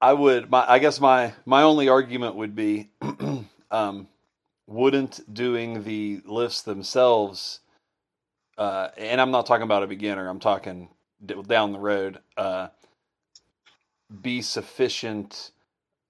[0.00, 0.50] I would.
[0.50, 2.90] My, I guess my my only argument would be,
[3.70, 4.08] um,
[4.66, 7.60] wouldn't doing the lifts themselves,
[8.58, 10.28] uh, and I'm not talking about a beginner.
[10.28, 10.88] I'm talking
[11.46, 12.18] down the road.
[12.36, 12.68] Uh,
[14.22, 15.52] be sufficient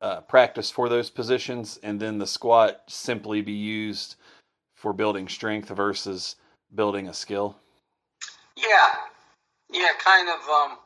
[0.01, 4.17] uh, practice for those positions, and then the squat simply be used
[4.75, 6.37] for building strength versus
[6.75, 7.57] building a skill.
[8.57, 8.89] Yeah,
[9.71, 10.41] yeah, kind of.
[10.49, 10.79] Um,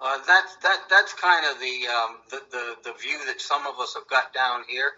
[0.00, 0.80] uh, that's that.
[0.90, 4.34] That's kind of the, um, the the the view that some of us have got
[4.34, 4.92] down here.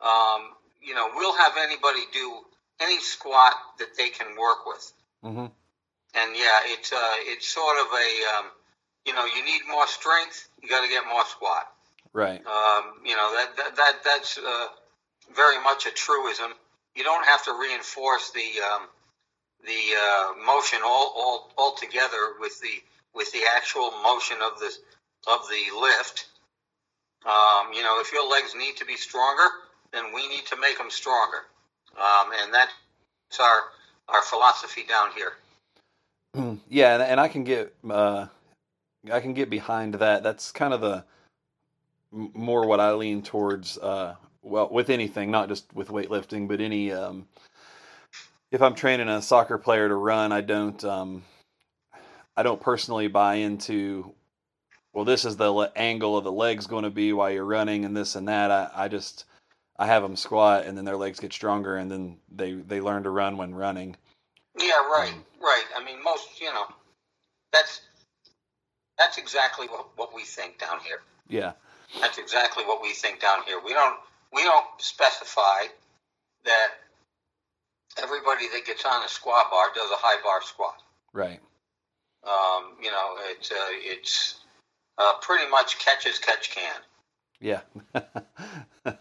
[0.00, 2.38] Um, you know, we'll have anybody do
[2.80, 5.46] any squat that they can work with, hmm
[6.14, 8.46] and yeah, it's uh, it's sort of a um,
[9.06, 11.66] you know, you need more strength, you got to get more squat.
[12.12, 12.44] Right.
[12.46, 14.66] Um, you know that that, that that's uh,
[15.34, 16.52] very much a truism.
[16.94, 18.82] You don't have to reinforce the um,
[19.64, 22.82] the uh, motion all, all all together with the
[23.14, 24.70] with the actual motion of the
[25.28, 26.26] of the lift.
[27.24, 29.48] Um, you know, if your legs need to be stronger,
[29.92, 31.44] then we need to make them stronger,
[31.96, 32.72] um, and that's
[33.40, 33.60] our
[34.08, 36.58] our philosophy down here.
[36.68, 38.26] yeah, and, and I can get uh,
[39.10, 40.22] I can get behind that.
[40.22, 41.04] That's kind of the
[42.10, 43.78] more what I lean towards.
[43.78, 46.90] Uh, well, with anything, not just with weightlifting, but any.
[46.92, 47.28] Um,
[48.52, 50.82] if I'm training a soccer player to run, I don't.
[50.84, 51.24] Um,
[52.36, 54.14] I don't personally buy into
[54.92, 57.84] well, this is the le- angle of the legs going to be while you're running
[57.84, 58.50] and this and that.
[58.50, 59.24] I, I just
[59.78, 63.02] I have them squat and then their legs get stronger and then they they learn
[63.04, 63.96] to run when running.
[64.58, 65.64] Yeah, right, right.
[65.76, 66.66] I mean, most you know,
[67.52, 67.80] that's
[68.98, 71.00] that's exactly what, what we think down here.
[71.28, 71.52] Yeah.
[72.00, 73.60] That's exactly what we think down here.
[73.64, 73.98] We don't
[74.32, 75.66] we don't specify
[76.44, 76.68] that
[78.00, 80.82] everybody that gets on a squat bar does a high bar squat.
[81.12, 81.40] Right.
[82.24, 84.40] Um, you know, it's uh, it's
[84.98, 86.80] uh, pretty much catch as catch can.
[87.40, 87.60] Yeah.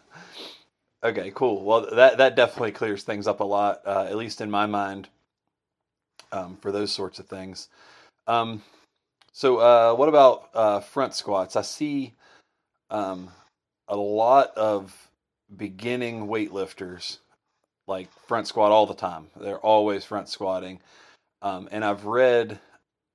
[1.04, 1.64] okay, cool.
[1.64, 5.08] Well, that that definitely clears things up a lot, uh, at least in my mind,
[6.32, 7.70] um, for those sorts of things.
[8.28, 8.64] Um,
[9.32, 11.56] so, uh, what about uh, front squats?
[11.56, 12.16] I see
[12.90, 13.30] um,
[13.88, 15.10] a lot of
[15.56, 17.20] beginning weightlifters
[17.92, 19.28] like front squat all the time.
[19.36, 20.80] They're always front squatting,
[21.42, 22.58] um, and I've read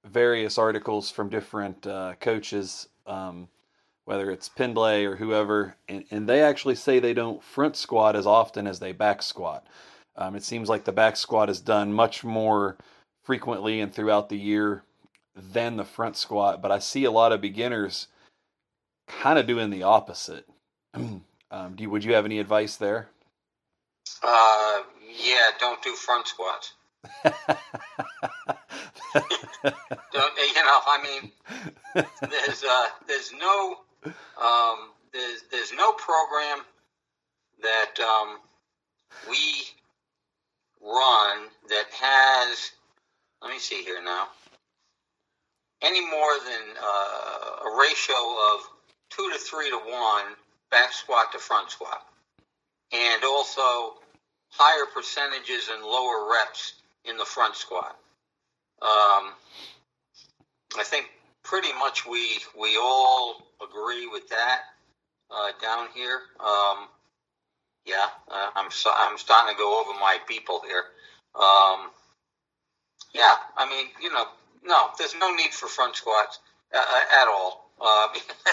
[0.05, 3.49] various articles from different uh, coaches, um,
[4.05, 8.27] whether it's Pendlay or whoever, and, and, they actually say they don't front squat as
[8.27, 9.67] often as they back squat.
[10.17, 12.77] Um, it seems like the back squat is done much more
[13.25, 14.83] frequently and throughout the year
[15.35, 18.09] than the front squat, but I see a lot of beginners
[19.09, 20.47] kind of doing the opposite.
[20.95, 21.23] um,
[21.75, 23.09] do you, would you have any advice there?
[24.23, 24.83] Uh,
[25.23, 26.73] yeah, don't do front squats.
[27.25, 27.35] don't,
[30.13, 31.33] you know, I mean,
[31.95, 33.77] there's uh, there's no
[34.41, 36.65] um, there's there's no program
[37.63, 38.39] that um,
[39.29, 39.39] we
[40.83, 42.73] run that has.
[43.43, 44.29] Let me see here now.
[45.83, 48.61] Any more than uh, a ratio of
[49.11, 50.35] two to three to one
[50.71, 52.03] back squat to front squat,
[52.93, 53.95] and also
[54.49, 57.97] higher percentages and lower reps in the front squat.
[58.83, 59.33] Um,
[60.79, 61.07] I think
[61.43, 64.61] pretty much we we all agree with that
[65.31, 66.21] uh, down here.
[66.41, 66.89] Um,
[67.85, 70.85] yeah, uh, I'm so, I'm starting to go over my people here.
[71.35, 71.91] Um,
[73.15, 74.27] yeah, I mean, you know,
[74.65, 76.41] no, there's no need for front squats
[76.75, 77.66] uh, uh at all.
[77.81, 78.09] Uh,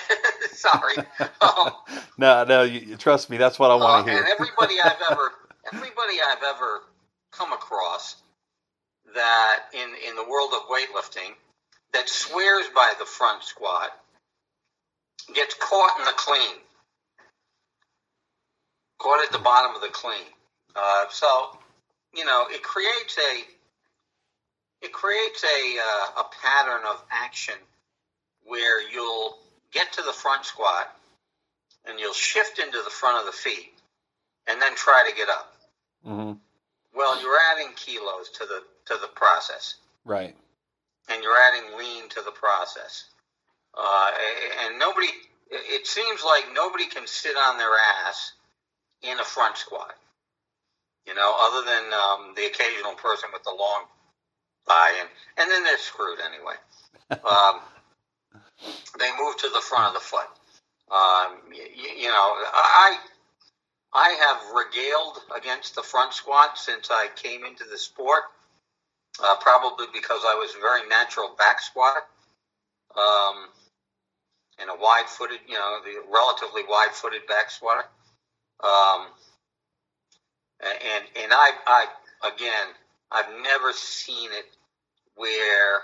[0.52, 0.98] sorry.
[1.42, 1.72] Um,
[2.18, 3.38] no, no, you, trust me.
[3.38, 4.24] That's what I want to uh, hear.
[4.24, 5.32] and everybody I've ever,
[5.74, 6.82] everybody I've ever
[7.32, 8.18] come across
[9.16, 11.34] that in in the world of weightlifting
[11.94, 13.92] that swears by the front squat
[15.34, 16.58] gets caught in the clean,
[19.00, 20.26] caught at the bottom of the clean.
[20.76, 21.58] Uh, so,
[22.14, 23.44] you know, it creates a
[24.86, 27.56] it creates a uh, a pattern of action
[28.46, 29.38] where you'll
[29.72, 30.96] get to the front squat
[31.86, 33.74] and you'll shift into the front of the feet
[34.48, 35.54] and then try to get up.
[36.06, 36.34] Mm-hmm.
[36.96, 39.76] Well, you're adding kilos to the to the process.
[40.06, 40.36] Right.
[41.10, 43.06] And you're adding lean to the process.
[43.76, 44.12] Uh,
[44.66, 45.08] and nobody,
[45.50, 47.72] it seems like nobody can sit on their
[48.06, 48.34] ass
[49.02, 49.96] in a front squat.
[51.08, 53.84] You know, other than um, the occasional person with the long
[54.68, 56.56] thigh, and, and then they're screwed anyway.
[57.12, 57.60] um,
[59.00, 60.28] they move to the front of the foot.
[60.92, 62.98] Um, you, you know, I
[63.94, 68.24] I have regaled against the front squat since I came into the sport,
[69.24, 72.02] uh, probably because I was a very natural back squatter
[72.96, 73.50] um,
[74.60, 77.86] and a wide footed, you know, the relatively wide footed back squatter.
[78.64, 79.08] Um,
[80.62, 81.86] and and I, I
[82.34, 82.68] again,
[83.12, 84.46] I've never seen it
[85.16, 85.82] where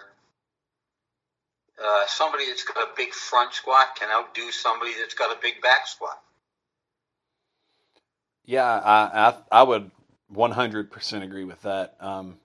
[1.84, 5.62] uh, somebody that's got a big front squat can outdo somebody that's got a big
[5.62, 6.20] back squat.
[8.46, 9.92] Yeah, I I, I would
[10.34, 11.96] 100% agree with that.
[12.00, 12.38] Um,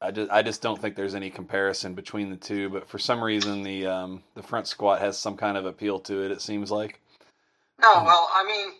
[0.00, 2.68] I just I just don't think there's any comparison between the two.
[2.68, 6.24] But for some reason, the um, the front squat has some kind of appeal to
[6.24, 6.30] it.
[6.30, 7.00] It seems like.
[7.80, 8.72] No, well, I mean,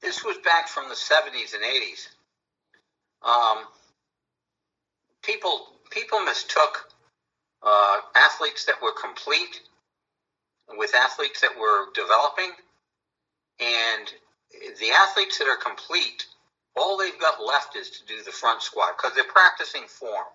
[0.00, 2.08] this was back from the 70s and 80s.
[3.22, 3.64] Um,
[5.22, 6.90] people people mistook
[7.64, 9.60] uh, athletes that were complete
[10.76, 12.50] with athletes that were developing,
[13.60, 14.12] and
[14.80, 16.26] the athletes that are complete,
[16.76, 20.26] all they've got left is to do the front squat because they're practicing form.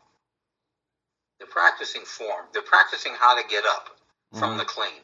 [1.38, 2.46] They're practicing form.
[2.54, 3.88] They're practicing how to get up
[4.34, 4.40] mm-hmm.
[4.40, 5.02] from the clean.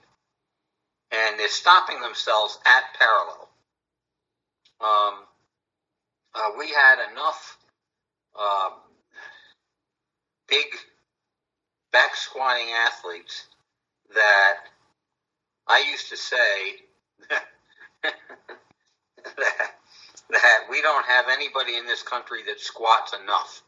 [1.11, 3.49] And they're stopping themselves at parallel.
[4.81, 5.13] Um,
[6.33, 7.57] uh, we had enough
[8.37, 8.69] uh,
[10.49, 10.65] big
[11.95, 13.45] back squatting athletes
[14.13, 14.55] that
[15.65, 16.83] I used to say
[19.23, 19.71] that,
[20.29, 23.61] that we don't have anybody in this country that squats enough.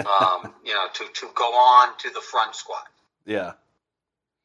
[0.00, 2.86] um, you know, to, to go on to the front squat.
[3.24, 3.52] Yeah.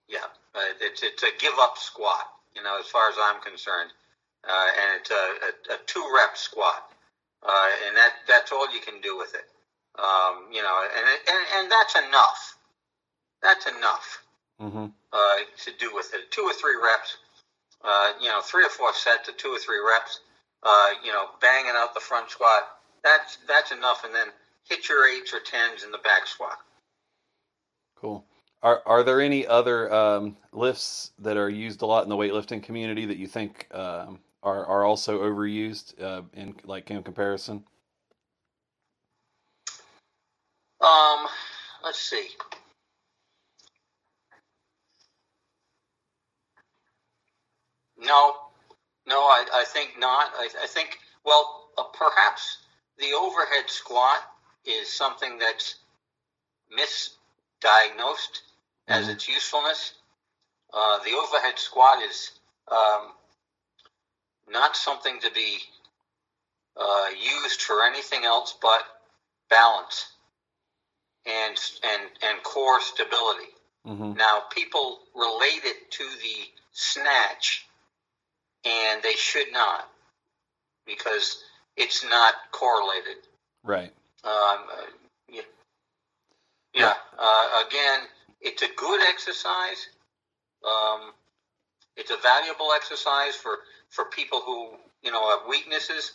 [0.07, 0.19] Yeah,
[0.55, 2.25] uh, it's it's a give up squat.
[2.55, 3.91] You know, as far as I'm concerned,
[4.47, 5.13] uh, and it's a,
[5.73, 6.89] a, a two rep squat,
[7.43, 9.45] uh, and that that's all you can do with it.
[9.99, 12.57] Um, you know, and, and and that's enough.
[13.43, 14.23] That's enough
[14.61, 14.87] Mm-hmm.
[15.13, 16.31] uh, to do with it.
[16.31, 17.17] Two or three reps,
[17.83, 20.21] uh, you know, three or four sets of two or three reps,
[20.63, 22.63] uh, you know, banging out the front squat.
[23.03, 24.27] That's that's enough, and then
[24.69, 26.57] hit your eights or tens in the back squat.
[27.95, 28.25] Cool.
[28.63, 32.63] Are are there any other um, lifts that are used a lot in the weightlifting
[32.63, 37.63] community that you think um, are are also overused uh, in like in comparison?
[40.81, 41.27] Um,
[41.83, 42.29] let's see.
[47.97, 48.35] No,
[49.05, 50.31] no, I, I think not.
[50.35, 52.57] I, I think, well, uh, perhaps
[52.97, 54.21] the overhead squat
[54.65, 55.75] is something that's
[56.71, 58.41] misdiagnosed
[58.87, 59.11] as Mhm.
[59.13, 59.93] its usefulness.
[60.73, 62.31] Uh, the overhead squat is
[62.69, 63.13] um,
[64.47, 65.59] not something to be
[66.77, 68.83] uh, used for anything else but
[69.49, 70.05] balance
[71.25, 73.51] and and and core stability.
[73.87, 74.13] Mm-hmm.
[74.17, 77.65] Now, people relate it to the snatch,
[78.65, 79.89] and they should not,
[80.85, 81.43] because
[81.77, 83.23] it's not correlated.
[83.63, 83.91] Right.
[84.23, 84.31] Um,
[84.71, 84.85] uh,
[85.29, 85.41] yeah,
[86.73, 86.93] yeah.
[87.17, 88.01] Uh, again,
[88.41, 89.87] it's a good exercise.
[90.65, 91.13] Um,
[91.95, 93.59] it's a valuable exercise for
[93.89, 94.71] for people who
[95.03, 96.13] you know have weaknesses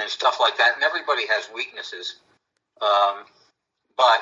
[0.00, 0.74] and stuff like that.
[0.74, 2.16] And everybody has weaknesses,
[2.80, 3.24] um,
[3.96, 4.20] but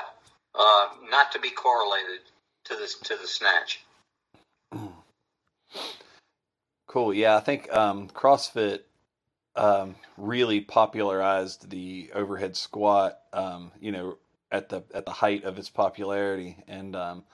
[0.55, 2.21] uh, not to be correlated
[2.65, 3.85] to this to the snatch.
[6.87, 7.15] Cool.
[7.15, 8.81] Yeah, I think um, CrossFit
[9.55, 13.19] um, really popularized the overhead squat.
[13.33, 14.19] Um, you know,
[14.51, 17.25] at the at the height of its popularity, and um,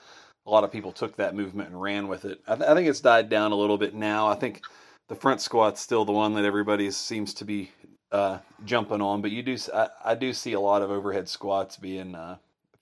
[0.47, 2.41] a lot of people took that movement and ran with it.
[2.47, 4.29] I, th- I think it's died down a little bit now.
[4.29, 4.63] I think
[5.09, 7.71] the front squat's still the one that everybody seems to be
[8.13, 9.57] uh, jumping on, but you do
[10.05, 12.37] I do see a lot of overhead squats being uh,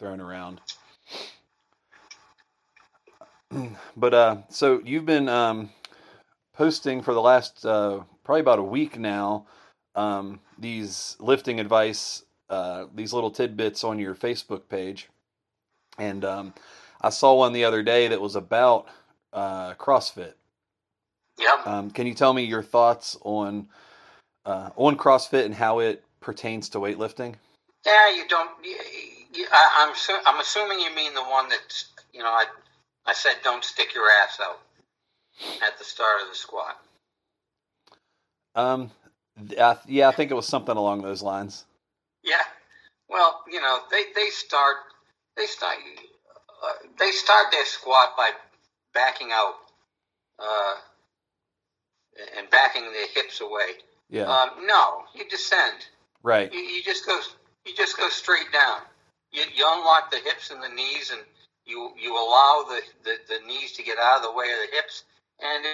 [0.04, 0.60] thrown around.
[3.96, 5.70] But uh, so you've been um,
[6.54, 9.46] posting for the last uh, probably about a week now
[9.94, 15.08] um, these lifting advice, uh, these little tidbits on your Facebook page,
[15.98, 16.54] and um,
[17.00, 18.88] I saw one the other day that was about
[19.32, 20.34] uh, CrossFit.
[21.38, 21.66] Yep.
[21.66, 23.68] Um, can you tell me your thoughts on
[24.44, 27.36] uh, on CrossFit and how it pertains to weightlifting?
[27.86, 28.50] Yeah, you don't.
[29.34, 32.30] You, I, I'm su- I'm assuming you mean the one that you know.
[32.30, 32.46] I
[33.06, 34.60] I said don't stick your ass out
[35.66, 36.78] at the start of the squat.
[38.54, 38.90] Um,
[39.60, 41.64] I, yeah, I think it was something along those lines.
[42.24, 42.42] Yeah.
[43.08, 44.76] Well, you know they they start
[45.36, 45.78] they start
[46.64, 48.30] uh, they start their squat by
[48.94, 49.54] backing out
[50.38, 50.74] uh,
[52.38, 53.72] and backing their hips away.
[54.10, 55.86] Yeah, Um, no, you descend.
[56.22, 56.52] right.
[56.52, 57.20] You, you just go
[57.66, 58.80] you just go straight down.
[59.34, 61.20] You, you unlock the hips and the knees, and
[61.66, 64.76] you you allow the, the, the knees to get out of the way of the
[64.76, 65.02] hips.
[65.42, 65.64] And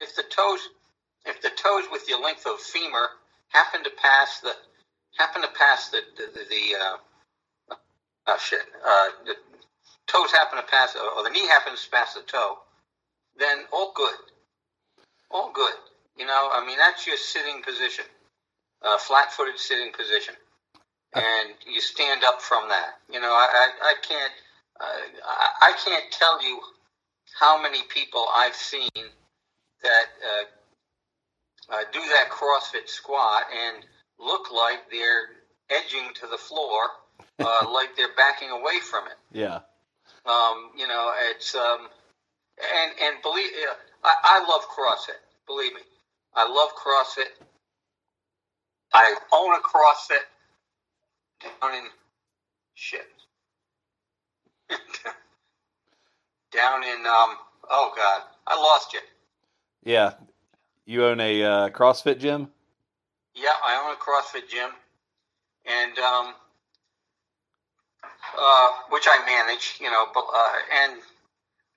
[0.00, 0.60] if the toes
[1.26, 3.08] if the toes with your length of femur
[3.48, 4.54] happen to pass the
[5.18, 7.76] happen to pass the the, the, the uh,
[8.28, 9.34] oh shit uh, the
[10.06, 12.58] toes happen to pass or the knee happens to pass the toe,
[13.38, 14.14] then all good,
[15.30, 15.74] all good.
[16.16, 18.04] You know, I mean that's your sitting position,
[18.82, 20.34] uh, flat-footed sitting position,
[21.14, 22.98] and you stand up from that.
[23.12, 23.48] You know, I
[23.82, 24.32] I, I can't
[24.80, 24.84] uh,
[25.26, 26.60] I, I can't tell you
[27.38, 28.88] how many people I've seen
[29.82, 33.84] that uh, uh, do that CrossFit squat and
[34.18, 35.28] look like they're
[35.70, 36.82] edging to the floor,
[37.40, 39.18] uh, like they're backing away from it.
[39.32, 39.60] Yeah,
[40.26, 41.88] Um, you know, it's um,
[42.60, 45.20] and and believe uh, I, I love CrossFit.
[45.46, 45.80] Believe me,
[46.34, 47.30] I love CrossFit.
[48.92, 50.24] I own a CrossFit
[51.40, 51.84] down in
[52.74, 53.06] shit.
[56.52, 57.36] down in um.
[57.72, 59.00] Oh God, I lost you.
[59.84, 60.12] yeah.
[60.86, 62.48] You own a uh, CrossFit gym?
[63.36, 64.70] Yeah, I own a CrossFit gym,
[65.64, 66.34] and um,
[68.36, 71.00] uh, which I manage, you know, but, uh, and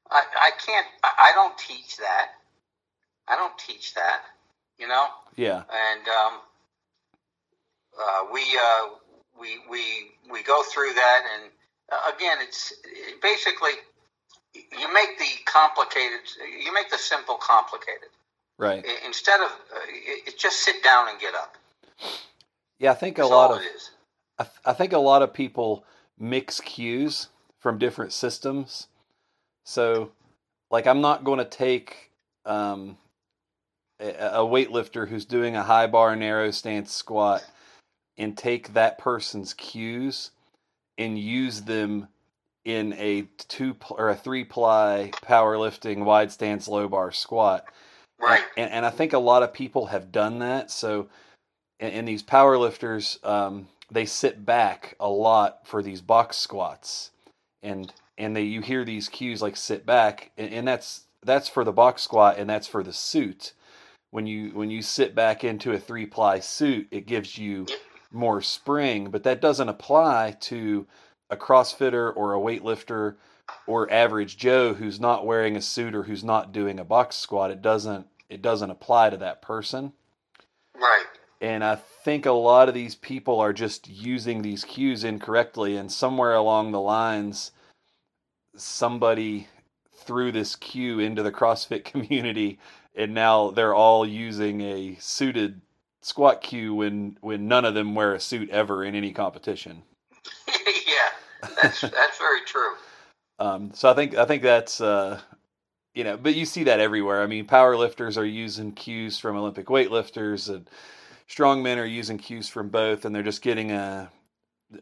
[0.10, 2.30] I, I can't, I I don't teach that.
[3.28, 4.22] I don't teach that,
[4.80, 5.06] you know,
[5.36, 6.34] Yeah, and um,
[8.02, 8.88] uh, we uh,
[9.40, 11.52] we we we go through that, and
[11.92, 12.74] uh, again, it's
[13.22, 13.72] basically
[14.54, 16.20] you make the complicated,
[16.64, 18.10] you make the simple complicated.
[18.58, 18.86] right.
[19.06, 21.56] Instead of uh, it, it just sit down and get up.
[22.80, 23.60] Yeah, I think a lot of.
[24.40, 25.86] I, th- I think a lot of people
[26.20, 27.30] mix cues
[27.60, 28.88] from different systems.
[29.64, 30.12] So,
[30.70, 32.12] like I'm not going to take
[32.46, 32.98] um,
[34.00, 37.44] a, a weightlifter who's doing a high bar narrow stance squat
[38.18, 40.32] and take that person's cues
[40.98, 42.08] and use them
[42.66, 47.66] in a two pl- or a three ply powerlifting wide stance low bar squat.
[48.20, 48.44] Right.
[48.56, 50.72] And, and I think a lot of people have done that.
[50.72, 51.08] So,
[51.80, 57.12] and, and these powerlifters, um, they sit back a lot for these box squats,
[57.62, 61.64] and and they you hear these cues like sit back, and, and that's that's for
[61.64, 63.54] the box squat, and that's for the suit.
[64.12, 67.68] When you when you sit back into a three ply suit, it gives you
[68.14, 70.88] more spring, but that doesn't apply to
[71.30, 73.16] a CrossFitter or a weightlifter
[73.68, 77.52] or average Joe who's not wearing a suit or who's not doing a box squat.
[77.52, 79.94] It doesn't it doesn't apply to that person.
[80.76, 81.06] Right.
[81.42, 85.92] And I think a lot of these people are just using these cues incorrectly and
[85.92, 87.52] somewhere along the lines
[88.56, 89.48] somebody
[89.94, 92.60] threw this cue into the CrossFit community
[92.96, 95.62] and now they're all using a suited
[96.04, 99.84] squat cue when when none of them wear a suit ever in any competition.
[100.48, 102.74] yeah, that's that's very true.
[103.40, 105.20] Um, so I think I think that's uh,
[105.94, 107.22] you know, but you see that everywhere.
[107.22, 110.70] I mean, power lifters are using cues from Olympic weightlifters, and
[111.30, 114.12] strongmen are using cues from both, and they're just getting a,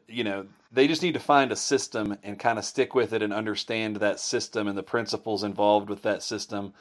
[0.08, 3.22] you know, they just need to find a system and kind of stick with it
[3.22, 6.74] and understand that system and the principles involved with that system,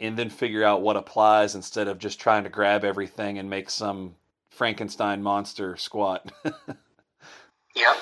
[0.00, 3.70] and then figure out what applies instead of just trying to grab everything and make
[3.70, 4.14] some
[4.50, 6.32] Frankenstein monster squat.
[6.44, 7.96] yep.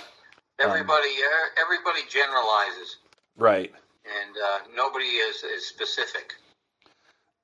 [0.60, 2.98] Everybody, um, everybody generalizes.
[3.36, 3.72] Right.
[4.04, 6.34] And uh, nobody is, is specific.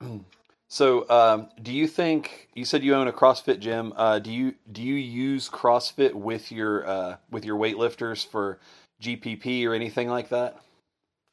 [0.67, 3.93] So, um, do you think you said you own a CrossFit gym?
[3.95, 8.59] Uh, do you do you use CrossFit with your uh, with your weightlifters for
[9.01, 10.59] GPP or anything like that?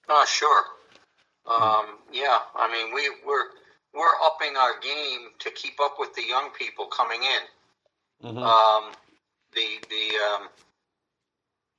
[0.10, 0.64] Oh, sure.
[1.46, 3.50] Um, yeah, I mean we we're
[3.94, 8.30] we're upping our game to keep up with the young people coming in.
[8.30, 8.38] Mm-hmm.
[8.38, 8.92] Um,
[9.54, 10.50] the the um,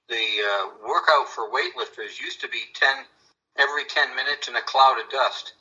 [0.08, 3.04] the uh, workout for weightlifters used to be ten
[3.58, 5.54] every ten minutes in a cloud of dust.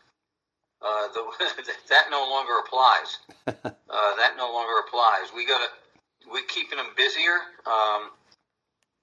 [0.81, 1.23] Uh, the,
[1.89, 3.17] that no longer applies.
[3.93, 5.33] Uh, that no longer applies.
[5.35, 5.67] We got to
[6.29, 8.11] we're keeping them busier, um,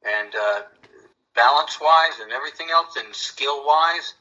[0.04, 0.60] and uh,
[1.34, 4.14] balance wise, and everything else, and skill wise,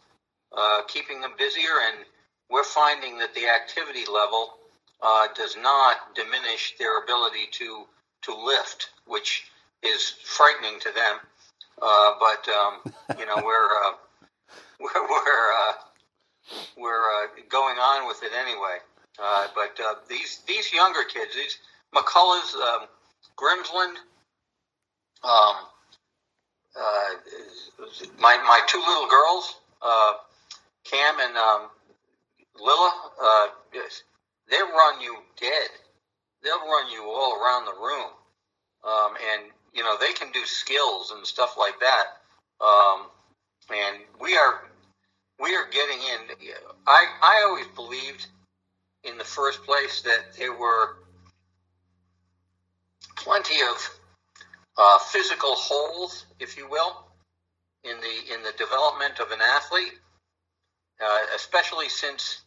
[0.58, 1.80] uh, keeping them busier.
[1.88, 2.06] And
[2.50, 4.56] we're finding that the activity level
[5.02, 7.86] uh, does not diminish their ability to
[8.24, 9.46] to lift, which
[9.84, 11.20] is frightening to them.
[11.82, 13.70] Uh, but um, you know we're
[14.80, 15.74] we're we're
[16.78, 18.78] we're uh, going on with it anyway.
[19.22, 21.58] Uh, but uh, these these younger kids, these
[21.96, 22.88] McCulloughs, um,
[23.38, 23.96] Grimsland,
[25.24, 25.56] um,
[26.80, 27.86] uh,
[28.20, 30.14] my my two little girls, uh,
[30.90, 31.70] Cam and um,
[32.60, 33.48] Lilla, uh,
[34.50, 35.70] they run you dead.
[36.44, 38.12] They'll run you all around the room,
[38.84, 42.06] um, and you know they can do skills and stuff like that.
[42.62, 43.08] Um,
[43.70, 44.62] and we are
[45.40, 46.52] we are getting in.
[46.88, 48.28] I, I always believed
[49.04, 50.98] in the first place that there were
[53.16, 53.90] plenty of
[54.78, 56.98] uh, physical holes, if you will,
[57.84, 59.94] in the in the development of an athlete,
[61.04, 62.42] uh, especially since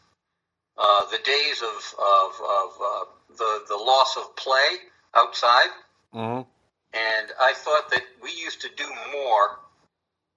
[0.76, 3.05] uh, the days of of, of uh,
[3.36, 4.78] the the loss of play
[5.14, 5.68] outside.
[6.14, 6.42] Mm-hmm.
[6.92, 9.61] And I thought that we used to do more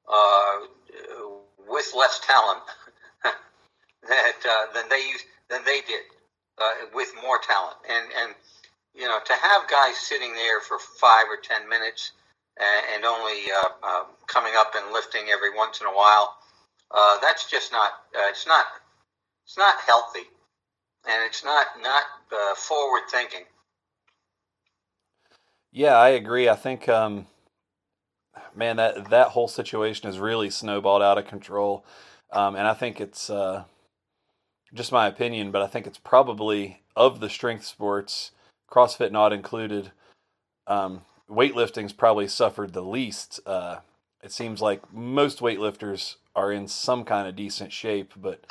[0.08, 0.60] uh,
[1.68, 2.62] with less talent
[4.08, 6.04] that uh, than they used than they did
[6.62, 7.78] uh, with more talent.
[7.90, 8.36] And and
[8.94, 12.12] you know to have guys sitting there for five or ten minutes
[12.60, 16.36] and, and only uh, uh coming up and lifting every once in a while,
[16.94, 18.66] uh, that's just not uh, it's not
[19.46, 20.28] it's not healthy,
[21.08, 22.04] and it's not not
[22.58, 23.44] forward thinking.
[25.72, 26.50] Yeah, I agree.
[26.50, 26.88] I think.
[26.90, 27.28] Um
[28.56, 31.86] man, that that whole situation has really snowballed out of control,
[32.32, 33.64] um, and I think it's uh,
[34.74, 38.32] just my opinion, but I think it's probably of the strength sports,
[38.70, 39.92] CrossFit not included.
[40.68, 43.40] Um, weightlifting's probably suffered the least.
[43.46, 43.78] Uh,
[44.24, 48.46] it seems like most weightlifters are in some kind of decent shape, but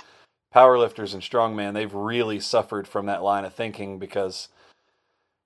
[0.55, 4.49] powerlifters and strongman they've really suffered from that line of thinking because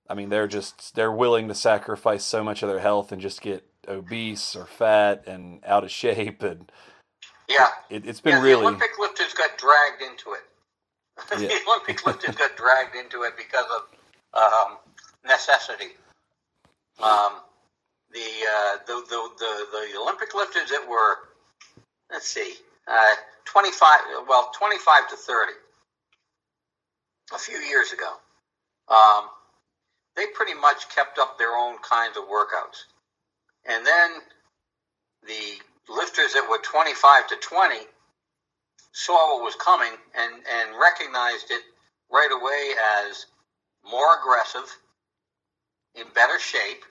[0.09, 3.41] I mean they're just they're willing to sacrifice so much of their health and just
[3.41, 6.71] get obese or fat and out of shape and
[7.47, 7.69] yeah.
[7.89, 10.43] it, has been yeah, really the olympic lifters got dragged into it.
[11.41, 11.47] Yeah.
[11.47, 14.77] the olympic lifters got dragged into it because of um,
[15.25, 15.95] necessity.
[17.01, 17.41] Um,
[18.11, 21.26] the, uh, the, the, the, the olympic lifters that were
[22.11, 22.55] let's see
[22.87, 25.51] uh, 25, well, 25 to 30,
[27.33, 28.13] a few years ago.
[28.89, 29.29] Um,
[30.15, 32.85] they pretty much kept up their own kinds of workouts.
[33.65, 34.11] And then
[35.27, 37.75] the lifters that were 25 to 20
[38.93, 41.61] saw what was coming and, and recognized it
[42.11, 42.71] right away
[43.07, 43.25] as
[43.89, 44.77] more aggressive,
[45.95, 46.83] in better shape,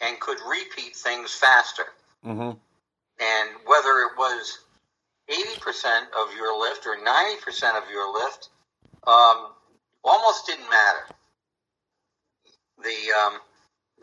[0.00, 1.86] and could repeat things faster.
[2.24, 2.58] Mm-hmm.
[3.20, 4.58] And whether it was
[5.30, 8.50] 80% of your lift or 90% of your lift,
[9.06, 9.48] um,
[10.04, 11.06] almost didn't matter.
[12.82, 13.38] The, um,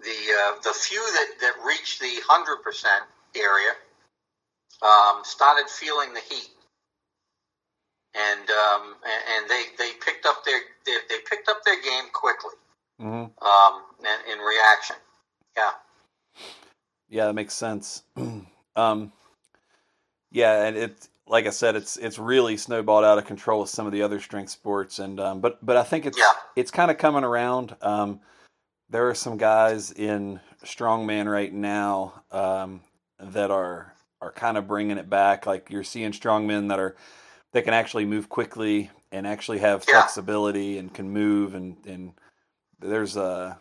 [0.03, 2.85] the, uh, the few that, that reached the 100%
[3.37, 3.71] area
[4.81, 6.49] um, started feeling the heat.
[8.15, 8.95] And, um,
[9.37, 12.51] and they, they picked up their they, they picked up their game quickly
[13.01, 13.45] Mm-hmm.
[13.45, 14.95] um, in, in reaction.
[15.57, 15.71] Yeah.
[17.09, 18.03] Yeah, that makes sense.
[18.75, 19.11] um,
[20.31, 23.85] yeah, and it, like I said, it's it's really snowballed out of control with some
[23.85, 26.31] of the other strength sports, and um, but but I think it's Yeah.
[26.55, 27.75] it's kind of coming around.
[27.81, 28.21] Um,
[28.89, 32.81] there are some guys in strongman right now um,
[33.19, 35.45] that are are kind of bringing it back.
[35.45, 36.95] Like you're seeing strongmen that are
[37.53, 40.01] that can actually move quickly and actually have Yeah.
[40.01, 42.13] flexibility and can move and and
[42.79, 43.59] there's a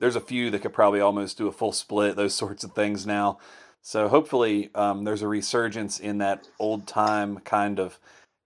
[0.00, 3.06] there's a few that could probably almost do a full split those sorts of things
[3.06, 3.38] now
[3.82, 7.98] so hopefully um, there's a resurgence in that old time kind of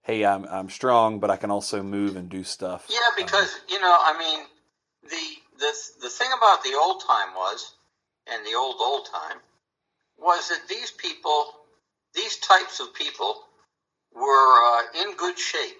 [0.02, 2.86] hey I'm I'm strong but I can also move and do stuff.
[2.90, 4.40] Yeah, because you know, I mean,
[5.04, 5.72] the the
[6.02, 7.74] the thing about the old time was,
[8.32, 9.38] and the old old time,
[10.18, 11.54] was that these people,
[12.14, 13.44] these types of people,
[14.14, 15.78] were uh, in good shape.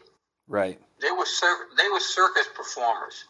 [0.49, 0.81] right.
[1.01, 3.25] They were cir- they were circus performers,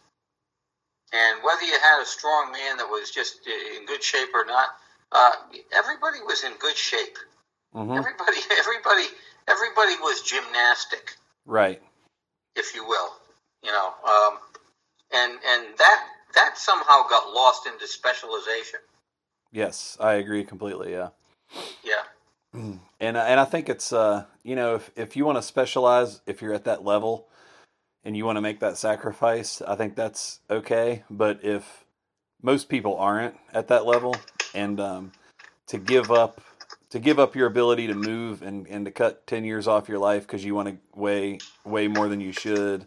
[1.12, 4.44] and whether you had a strong man that was just uh, in good shape or
[4.44, 4.68] not,
[5.14, 5.30] uh,
[5.72, 7.16] everybody was in good shape.
[7.72, 9.06] hmm Everybody, everybody,
[9.48, 11.16] everybody was gymnastic.
[11.46, 11.80] right
[12.56, 13.08] if you will,
[13.64, 14.38] you know, um,
[15.12, 18.80] and and that that somehow got lost into specialization.
[19.52, 21.08] yes I agree completely yeah
[21.84, 22.02] Yeah,
[23.00, 26.42] and and I think it's uh you know if if you want to specialize if
[26.42, 27.28] you're at that level
[28.04, 31.84] and you want to make that sacrifice I think that's okay but if
[32.42, 34.16] most people aren't at that level
[34.54, 35.12] and um
[35.68, 36.42] to give up
[36.90, 40.00] to give up your ability to move and and to cut 10 years off your
[40.00, 42.86] life cuz you want to weigh way more than you should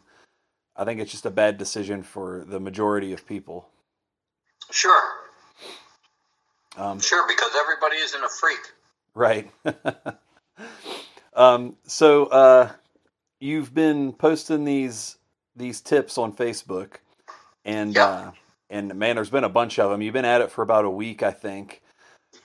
[0.77, 3.69] I think it's just a bad decision for the majority of people
[4.71, 5.03] sure,
[6.77, 8.59] um sure, because everybody isn't a freak.
[9.15, 9.51] Right.
[11.33, 12.71] um, so uh,
[13.39, 15.17] you've been posting these
[15.55, 16.95] these tips on Facebook,
[17.65, 17.99] and Yeah.
[17.99, 18.31] uh,
[18.69, 20.01] and man, there's been a bunch of them.
[20.01, 21.81] You've been at it for about a week, I think.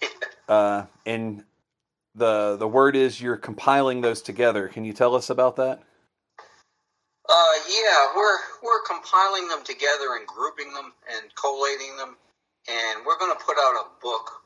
[0.48, 1.44] Uh, and
[2.14, 4.68] the the word is you're compiling those together.
[4.68, 5.80] Can you tell us about that?
[7.28, 12.16] Uh, yeah, we're we're compiling them together and grouping them and collating them,
[12.68, 14.42] and we're going to put out a book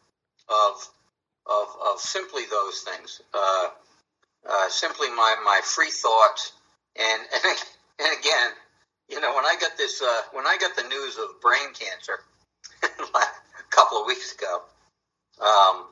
[0.49, 0.89] of
[1.47, 3.23] of of simply those things.
[3.35, 3.69] Uh,
[4.49, 6.53] uh, simply my my free thoughts,
[6.97, 7.43] and and
[7.99, 8.53] and again,
[9.09, 12.21] you know, when I got this, uh, when I got the news of brain cancer
[12.83, 14.63] a couple of weeks ago,
[15.41, 15.87] um,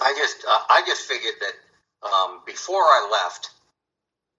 [0.00, 3.50] I just uh, I just figured that um, before I left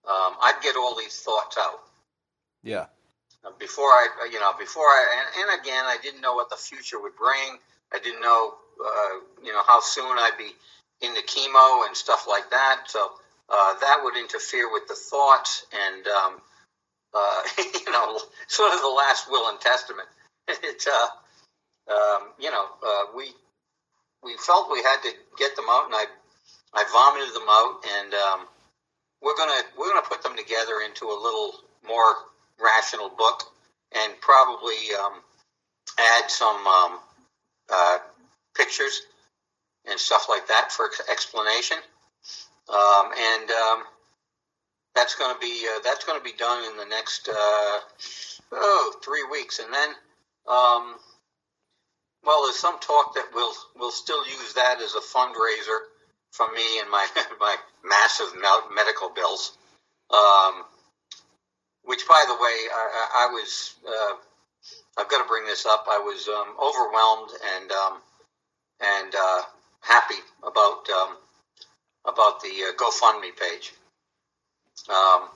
[0.07, 1.80] um, I'd get all these thoughts out
[2.63, 2.88] Yeah.
[3.45, 6.49] Uh, before I, uh, you know, before I, and, and again, I didn't know what
[6.49, 7.59] the future would bring.
[7.93, 10.51] I didn't know, uh, you know, how soon I'd be
[11.01, 12.84] into chemo and stuff like that.
[12.88, 13.11] So
[13.49, 16.41] uh, that would interfere with the thoughts, and um,
[17.14, 20.07] uh, you know, sort of the last will and testament.
[20.49, 21.07] It, uh,
[21.93, 23.32] um, you know, uh, we
[24.24, 26.05] we felt we had to get them out, and I
[26.74, 28.47] I vomited them out, and um,
[29.22, 31.53] we're gonna we're gonna put them together into a little
[31.88, 32.16] more
[32.59, 33.43] rational book,
[33.93, 35.22] and probably um,
[35.99, 36.99] add some um,
[37.72, 37.97] uh,
[38.55, 39.01] pictures
[39.89, 41.78] and stuff like that for explanation.
[42.70, 43.84] Um, and um,
[44.95, 47.79] that's going to be uh, that's going to be done in the next uh,
[48.51, 49.89] oh three weeks, and then
[50.47, 50.95] um,
[52.25, 55.79] well, there's some talk that we'll we'll still use that as a fundraiser
[56.31, 57.07] for me and my
[57.39, 58.33] my massive
[58.75, 59.57] medical bills.
[60.09, 60.63] Um,
[61.85, 64.15] which, by the way, I, I was uh,
[64.97, 65.85] I've got to bring this up.
[65.89, 68.01] I was um, overwhelmed and um,
[68.79, 69.41] and uh,
[69.81, 71.17] happy about um,
[72.05, 73.73] about the uh, GoFundMe page.
[74.89, 75.30] Um,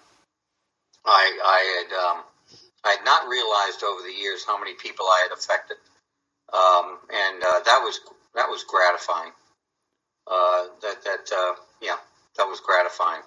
[1.06, 2.24] I I had um,
[2.84, 5.78] I had not realized over the years how many people I had affected,
[6.54, 8.00] um, and uh, that was
[8.36, 9.32] that was gratifying.
[10.28, 11.98] Uh, that that uh, yeah
[12.38, 13.22] that was gratifying.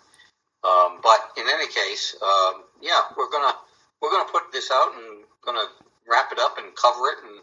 [0.62, 3.54] Um, but in any case, um, yeah, we're gonna
[4.02, 5.66] we're gonna put this out and gonna
[6.08, 7.40] wrap it up and cover it and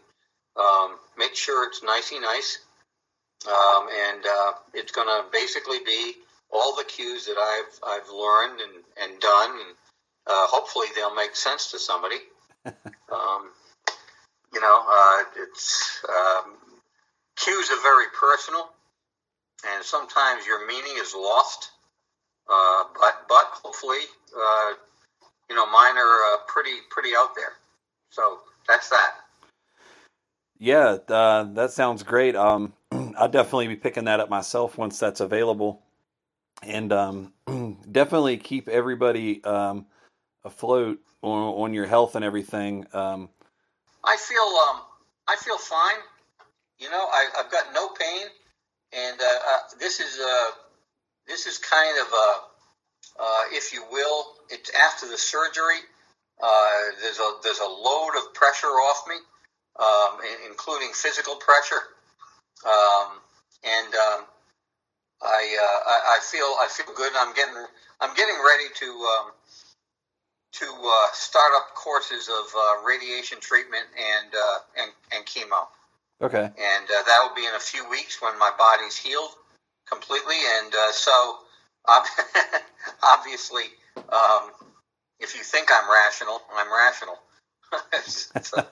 [0.56, 2.58] um, make sure it's nicey nice.
[3.46, 6.14] Um, and uh, it's gonna basically be
[6.50, 9.76] all the cues that I've I've learned and, and done, and
[10.26, 12.16] uh, hopefully they'll make sense to somebody.
[12.66, 13.50] um,
[14.52, 16.54] you know, uh, it's um,
[17.36, 18.70] cues are very personal,
[19.66, 21.72] and sometimes your meaning is lost.
[22.50, 23.98] Uh, but but hopefully,
[24.36, 24.72] uh,
[25.50, 27.52] you know, mine are uh, pretty pretty out there.
[28.10, 29.14] So that's that.
[30.58, 32.34] Yeah, uh, that sounds great.
[32.34, 32.72] Um,
[33.16, 35.82] I'll definitely be picking that up myself once that's available,
[36.62, 37.32] and um,
[37.90, 39.86] definitely keep everybody um,
[40.44, 42.86] afloat on, on your health and everything.
[42.92, 43.28] Um,
[44.04, 44.82] I feel um,
[45.28, 46.00] I feel fine.
[46.78, 48.26] You know, I, I've got no pain,
[48.92, 50.50] and uh, uh, this is uh,
[51.26, 55.80] this is kind of a, uh, if you will, it's after the surgery.
[56.40, 56.70] Uh,
[57.02, 59.16] there's a there's a load of pressure off me,
[59.80, 61.82] um, including physical pressure,
[62.64, 63.18] um,
[63.64, 63.94] and
[65.22, 67.12] I, uh, I I feel I feel good.
[67.16, 67.54] I'm getting
[68.00, 69.32] I'm getting ready to um,
[70.52, 75.66] to uh, start up courses of uh, radiation treatment and uh, and and chemo,
[76.22, 76.44] okay.
[76.44, 79.30] and uh, that will be in a few weeks when my body's healed
[79.90, 80.36] completely.
[80.58, 81.38] And uh, so,
[83.02, 83.64] obviously,
[83.96, 84.50] um,
[85.20, 87.18] if you think I'm rational, I'm rational.
[87.92, 88.64] it's, it's, uh,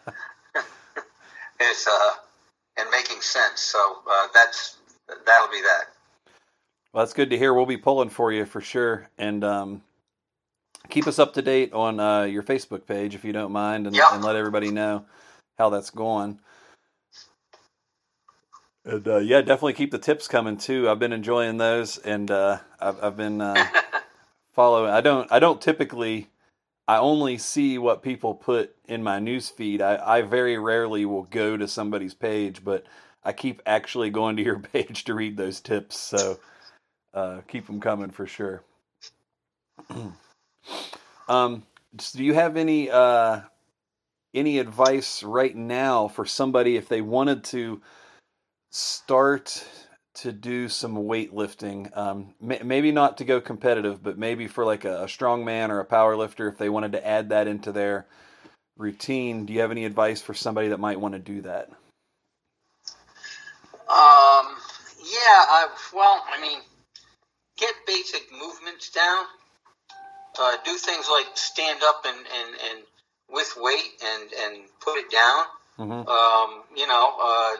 [1.61, 2.11] it's uh,
[2.79, 3.61] and making sense.
[3.61, 4.77] So uh, that's
[5.27, 5.96] that'll be that.
[6.97, 7.53] Well, that's good to hear.
[7.53, 9.83] We'll be pulling for you for sure, and um,
[10.89, 13.95] keep us up to date on uh, your Facebook page if you don't mind, and,
[13.95, 14.15] Yeah.
[14.15, 15.05] and let everybody know
[15.59, 16.39] how that's going.
[18.87, 20.89] And uh, yeah, definitely keep the tips coming too.
[20.89, 23.67] I've been enjoying those, and uh, I've, I've been uh,
[24.55, 24.91] following.
[24.91, 25.31] I don't.
[25.31, 26.31] I don't typically.
[26.89, 29.83] I only see what people put in my news feed.
[29.83, 32.87] I, I very rarely will go to somebody's page, but
[33.23, 36.01] I keep actually going to your page to read those tips.
[36.01, 36.39] So
[37.17, 38.63] uh, keep them coming for sure.
[41.29, 41.65] um,
[41.97, 43.41] just- do you have any uh,
[44.35, 47.81] any advice right now for somebody if they wanted to
[48.71, 49.67] start
[50.17, 51.97] to do some weightlifting?
[51.97, 55.71] Um, may, maybe not to go competitive, but maybe for like a, a strong man
[55.71, 58.07] or a power lifter, if they wanted to add that into their
[58.79, 59.47] routine.
[59.47, 61.71] Do you have any advice for somebody that might want to do that?
[63.89, 64.57] Um,
[65.05, 66.59] yeah, I, well, I mean,
[67.57, 69.25] get basic movements down.
[70.39, 72.85] Uh, do things like stand up and, and, and
[73.31, 75.45] with weight and, and put it down.
[75.79, 76.09] Mm-hmm.
[76.09, 77.53] Um, you know, uh,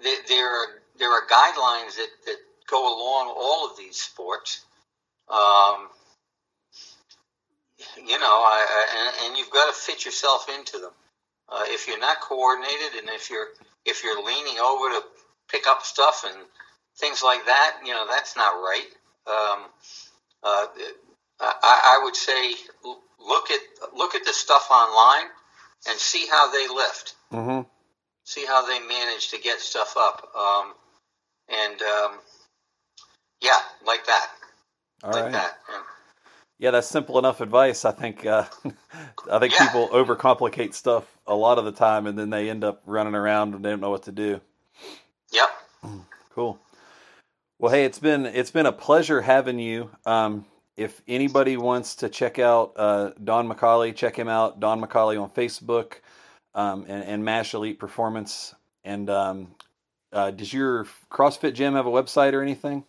[0.00, 0.66] there, there are
[0.98, 2.36] there are guidelines that, that
[2.68, 4.64] go along all of these sports.
[5.28, 5.88] Um,
[7.96, 10.90] you know, I, I, and, and you've got to fit yourself into them.
[11.48, 13.48] Uh, if you're not coordinated, and if you're
[13.84, 15.02] if you're leaning over to
[15.50, 16.36] pick up stuff and
[16.98, 18.88] things like that, you know, that's not right.
[19.28, 19.66] Um,
[20.44, 20.66] uh,
[21.40, 22.54] I, I would say
[23.20, 23.60] look at
[23.96, 25.26] look at the stuff online
[25.88, 27.68] and see how they lift Mm-hmm.
[28.24, 30.28] see how they manage to get stuff up.
[30.36, 30.74] Um,
[31.48, 32.12] and um,
[33.42, 34.28] yeah, like that,
[35.04, 35.32] All like right.
[35.32, 35.58] that.
[35.74, 35.84] And,
[36.58, 37.84] Yeah, that's simple enough advice.
[37.84, 38.46] I think uh,
[39.30, 39.58] I think Yeah.
[39.58, 43.54] people overcomplicate stuff a lot of the time, and then they end up running around
[43.54, 44.40] and they don't know what to do.
[45.32, 45.50] yep.
[46.30, 46.60] Cool.
[47.60, 49.90] Well, hey, it's been it's been a pleasure having you.
[50.06, 50.46] Um,
[50.76, 54.60] if anybody wants to check out uh, Don McCauley, check him out.
[54.60, 55.94] Don McCauley on Facebook
[56.54, 58.54] um, and, and Mash Elite Performance.
[58.84, 59.48] And um,
[60.12, 62.84] uh, does your CrossFit gym have a website or anything?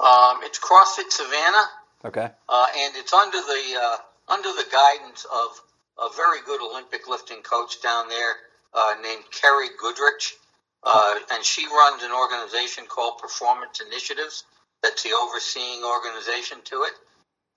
[0.00, 1.66] Um, it's CrossFit Savannah,
[2.04, 2.30] Okay.
[2.48, 3.96] uh, and it's under the uh,
[4.32, 5.62] under the guidance of
[6.04, 8.32] a very good Olympic lifting coach down there
[8.74, 10.36] uh, named Kerry Goodrich,
[10.82, 14.44] uh, and she runs an organization called Performance Initiatives.
[14.82, 16.92] That's the overseeing organization to it.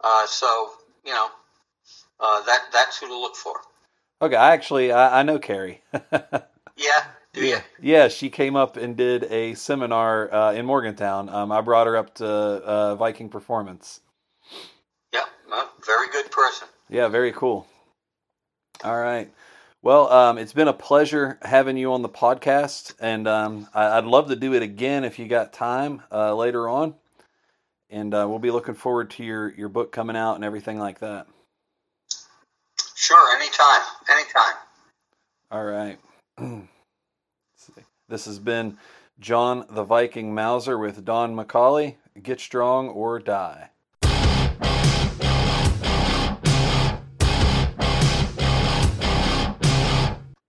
[0.03, 0.71] Uh, so
[1.05, 1.29] you know
[2.19, 3.55] uh, that that's who to look for.
[4.21, 4.35] Okay.
[4.35, 5.81] I actually I, I know Carrie.
[6.77, 7.03] Yeah.
[7.33, 7.47] Do you?
[7.47, 8.07] Yeah, yeah.
[8.09, 11.29] She came up and did a seminar uh, in Morgantown.
[11.29, 14.01] Um, I brought her up to uh, Viking Performance.
[15.13, 16.67] Yeah, Well, very good person.
[16.89, 17.67] Yeah, very cool.
[18.83, 19.31] All right.
[19.83, 24.05] Well, um, it's been a pleasure having you on the podcast, and um, I, I'd
[24.05, 26.93] love to do it again if you got time uh, later on.
[27.89, 30.99] And uh, we'll be looking forward to your, your book coming out and everything like
[30.99, 31.27] that.
[32.95, 33.35] Sure.
[33.35, 33.81] Anytime.
[34.09, 34.53] Anytime.
[35.49, 35.99] All right.
[38.11, 38.77] This has been
[39.21, 41.95] John the Viking Mauser with Don McCauley.
[42.21, 43.69] Get strong or die.